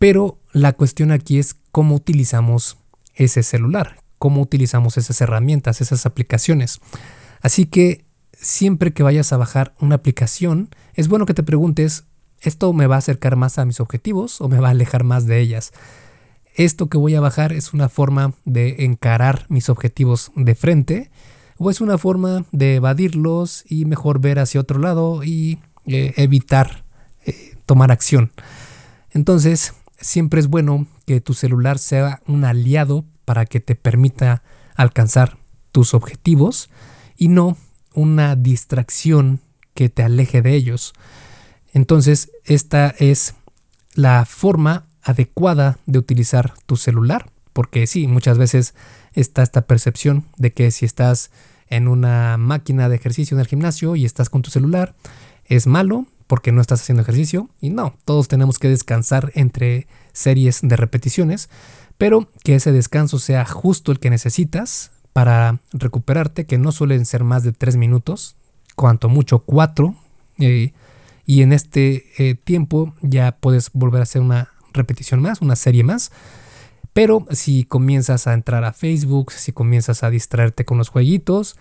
Pero 0.00 0.40
la 0.52 0.72
cuestión 0.72 1.12
aquí 1.12 1.38
es 1.38 1.54
cómo 1.70 1.94
utilizamos 1.94 2.76
ese 3.14 3.44
celular, 3.44 4.00
cómo 4.18 4.42
utilizamos 4.42 4.98
esas 4.98 5.20
herramientas, 5.20 5.80
esas 5.80 6.06
aplicaciones. 6.06 6.80
Así 7.40 7.66
que 7.66 8.04
siempre 8.32 8.92
que 8.92 9.02
vayas 9.02 9.32
a 9.32 9.36
bajar 9.36 9.74
una 9.80 9.96
aplicación, 9.96 10.70
es 10.94 11.08
bueno 11.08 11.26
que 11.26 11.34
te 11.34 11.42
preguntes, 11.42 12.04
¿esto 12.40 12.72
me 12.72 12.86
va 12.86 12.96
a 12.96 12.98
acercar 12.98 13.36
más 13.36 13.58
a 13.58 13.64
mis 13.64 13.80
objetivos 13.80 14.40
o 14.40 14.48
me 14.48 14.60
va 14.60 14.68
a 14.68 14.72
alejar 14.72 15.04
más 15.04 15.26
de 15.26 15.40
ellas? 15.40 15.72
¿Esto 16.54 16.88
que 16.88 16.98
voy 16.98 17.14
a 17.14 17.20
bajar 17.20 17.52
es 17.52 17.72
una 17.72 17.88
forma 17.88 18.34
de 18.44 18.84
encarar 18.84 19.46
mis 19.48 19.68
objetivos 19.68 20.32
de 20.34 20.54
frente 20.54 21.10
o 21.56 21.70
es 21.70 21.80
una 21.80 21.98
forma 21.98 22.44
de 22.52 22.76
evadirlos 22.76 23.64
y 23.68 23.84
mejor 23.84 24.20
ver 24.20 24.38
hacia 24.38 24.60
otro 24.60 24.78
lado 24.80 25.22
y 25.22 25.58
eh, 25.86 26.14
evitar 26.16 26.84
eh, 27.24 27.56
tomar 27.64 27.92
acción? 27.92 28.32
Entonces, 29.10 29.74
siempre 30.00 30.40
es 30.40 30.48
bueno 30.48 30.86
que 31.06 31.20
tu 31.20 31.34
celular 31.34 31.78
sea 31.78 32.20
un 32.26 32.44
aliado 32.44 33.04
para 33.28 33.44
que 33.44 33.60
te 33.60 33.74
permita 33.74 34.42
alcanzar 34.74 35.36
tus 35.70 35.92
objetivos 35.92 36.70
y 37.14 37.28
no 37.28 37.58
una 37.92 38.36
distracción 38.36 39.40
que 39.74 39.90
te 39.90 40.02
aleje 40.02 40.40
de 40.40 40.54
ellos. 40.54 40.94
Entonces, 41.74 42.30
esta 42.46 42.94
es 42.98 43.34
la 43.92 44.24
forma 44.24 44.86
adecuada 45.02 45.76
de 45.84 45.98
utilizar 45.98 46.54
tu 46.64 46.76
celular, 46.76 47.30
porque 47.52 47.86
sí, 47.86 48.06
muchas 48.06 48.38
veces 48.38 48.72
está 49.12 49.42
esta 49.42 49.66
percepción 49.66 50.24
de 50.38 50.54
que 50.54 50.70
si 50.70 50.86
estás 50.86 51.30
en 51.66 51.86
una 51.86 52.38
máquina 52.38 52.88
de 52.88 52.96
ejercicio 52.96 53.36
en 53.36 53.42
el 53.42 53.46
gimnasio 53.46 53.94
y 53.94 54.06
estás 54.06 54.30
con 54.30 54.40
tu 54.40 54.48
celular, 54.48 54.94
es 55.44 55.66
malo 55.66 56.06
porque 56.28 56.50
no 56.50 56.62
estás 56.62 56.80
haciendo 56.80 57.02
ejercicio. 57.02 57.50
Y 57.60 57.68
no, 57.68 57.94
todos 58.06 58.26
tenemos 58.26 58.58
que 58.58 58.70
descansar 58.70 59.32
entre 59.34 59.86
series 60.14 60.60
de 60.62 60.76
repeticiones 60.76 61.50
pero 61.98 62.28
que 62.44 62.54
ese 62.54 62.72
descanso 62.72 63.18
sea 63.18 63.44
justo 63.44 63.92
el 63.92 63.98
que 63.98 64.08
necesitas 64.08 64.92
para 65.12 65.58
recuperarte, 65.72 66.46
que 66.46 66.58
no 66.58 66.70
suelen 66.70 67.04
ser 67.04 67.24
más 67.24 67.42
de 67.42 67.52
tres 67.52 67.76
minutos, 67.76 68.36
cuanto 68.76 69.08
mucho 69.08 69.40
cuatro, 69.40 69.96
eh, 70.38 70.72
y 71.26 71.42
en 71.42 71.52
este 71.52 72.04
eh, 72.18 72.36
tiempo 72.36 72.94
ya 73.02 73.32
puedes 73.32 73.70
volver 73.72 74.00
a 74.00 74.04
hacer 74.04 74.22
una 74.22 74.48
repetición 74.72 75.20
más, 75.20 75.42
una 75.42 75.56
serie 75.56 75.82
más. 75.82 76.12
Pero 76.92 77.26
si 77.30 77.64
comienzas 77.64 78.26
a 78.26 78.32
entrar 78.32 78.64
a 78.64 78.72
Facebook, 78.72 79.32
si 79.32 79.52
comienzas 79.52 80.04
a 80.04 80.10
distraerte 80.10 80.64
con 80.64 80.78
los 80.78 80.88
jueguitos, 80.88 81.56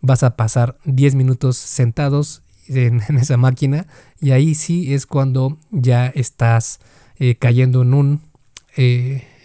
vas 0.00 0.22
a 0.22 0.36
pasar 0.36 0.76
10 0.84 1.16
minutos 1.16 1.56
sentados 1.56 2.42
en, 2.68 3.00
esa 3.18 3.36
máquina 3.36 3.88
y 4.20 4.30
ahí 4.30 4.54
sí 4.54 4.94
es 4.94 5.04
cuando 5.06 5.58
ya 5.70 6.06
estás 6.06 6.78
eh, 7.18 7.34
cayendo 7.34 7.82
en 7.82 7.94
un 7.94 8.20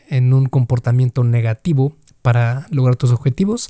en 0.10 0.34
un 0.34 0.48
comportamiento 0.48 1.24
negativo 1.24 1.96
para 2.22 2.68
lograr 2.72 2.96
tus 2.96 3.12
objetivos, 3.12 3.70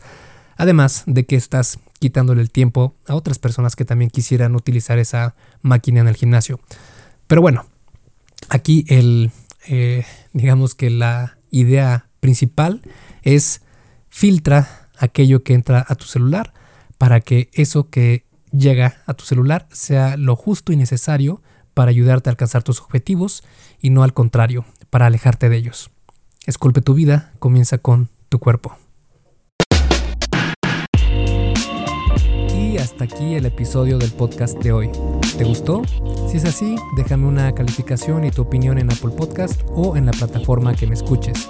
además 0.58 1.04
de 1.06 1.26
que 1.26 1.36
estás 1.36 1.80
quitándole 2.00 2.42
el 2.42 2.52
tiempo 2.52 2.94
a 3.08 3.16
otras 3.16 3.40
personas 3.40 3.76
que 3.76 3.86
también 3.86 4.10
quisieran 4.10 4.56
utilizar 4.56 5.00
esa 5.00 5.36
máquina 5.62 6.02
en 6.02 6.08
el 6.08 6.16
gimnasio. 6.16 6.60
Pero 7.28 7.42
bueno, 7.42 7.66
aquí 8.50 8.86
el, 8.88 9.32
eh, 9.68 10.06
digamos 10.34 10.76
que 10.76 10.90
la 10.90 11.38
idea 11.52 12.08
principal 12.20 12.82
es 13.24 13.62
filtra 14.10 14.90
aquello 14.98 15.44
que 15.44 15.54
entra 15.54 15.86
a 15.88 15.96
tu 15.96 16.06
celular 16.06 16.54
para 16.98 17.22
que 17.22 17.50
eso 17.54 17.90
que 17.90 18.26
llega 18.52 19.04
a 19.06 19.14
tu 19.14 19.26
celular 19.26 19.68
sea 19.72 20.18
lo 20.18 20.36
justo 20.36 20.72
y 20.72 20.78
necesario 20.78 21.42
para 21.74 21.90
ayudarte 21.90 22.30
a 22.30 22.32
alcanzar 22.32 22.64
tus 22.64 22.82
objetivos 22.82 23.44
y 23.82 23.90
no 23.90 24.04
al 24.04 24.14
contrario, 24.14 24.66
para 24.90 25.08
alejarte 25.08 25.50
de 25.50 25.58
ellos. 25.58 25.92
Esculpe 26.46 26.82
tu 26.82 26.94
vida 26.94 27.32
comienza 27.40 27.80
con 27.80 28.10
tu 28.30 28.38
cuerpo. 28.38 28.78
Y 32.56 32.78
hasta 32.78 33.06
aquí 33.06 33.34
el 33.34 33.48
episodio 33.48 33.98
del 33.98 34.12
podcast 34.12 34.60
de 34.60 34.72
hoy. 34.72 34.92
¿Te 35.40 35.44
gustó? 35.44 35.82
Si 36.30 36.38
es 36.38 36.46
así, 36.46 36.76
déjame 36.96 37.26
una 37.26 37.52
calificación 37.54 38.26
y 38.26 38.32
tu 38.32 38.44
opinión 38.44 38.78
en 38.78 38.92
Apple 38.92 39.12
Podcast 39.18 39.60
o 39.70 39.98
en 39.98 40.06
la 40.06 40.12
plataforma 40.12 40.76
que 40.76 40.86
me 40.86 40.94
escuches. 40.94 41.50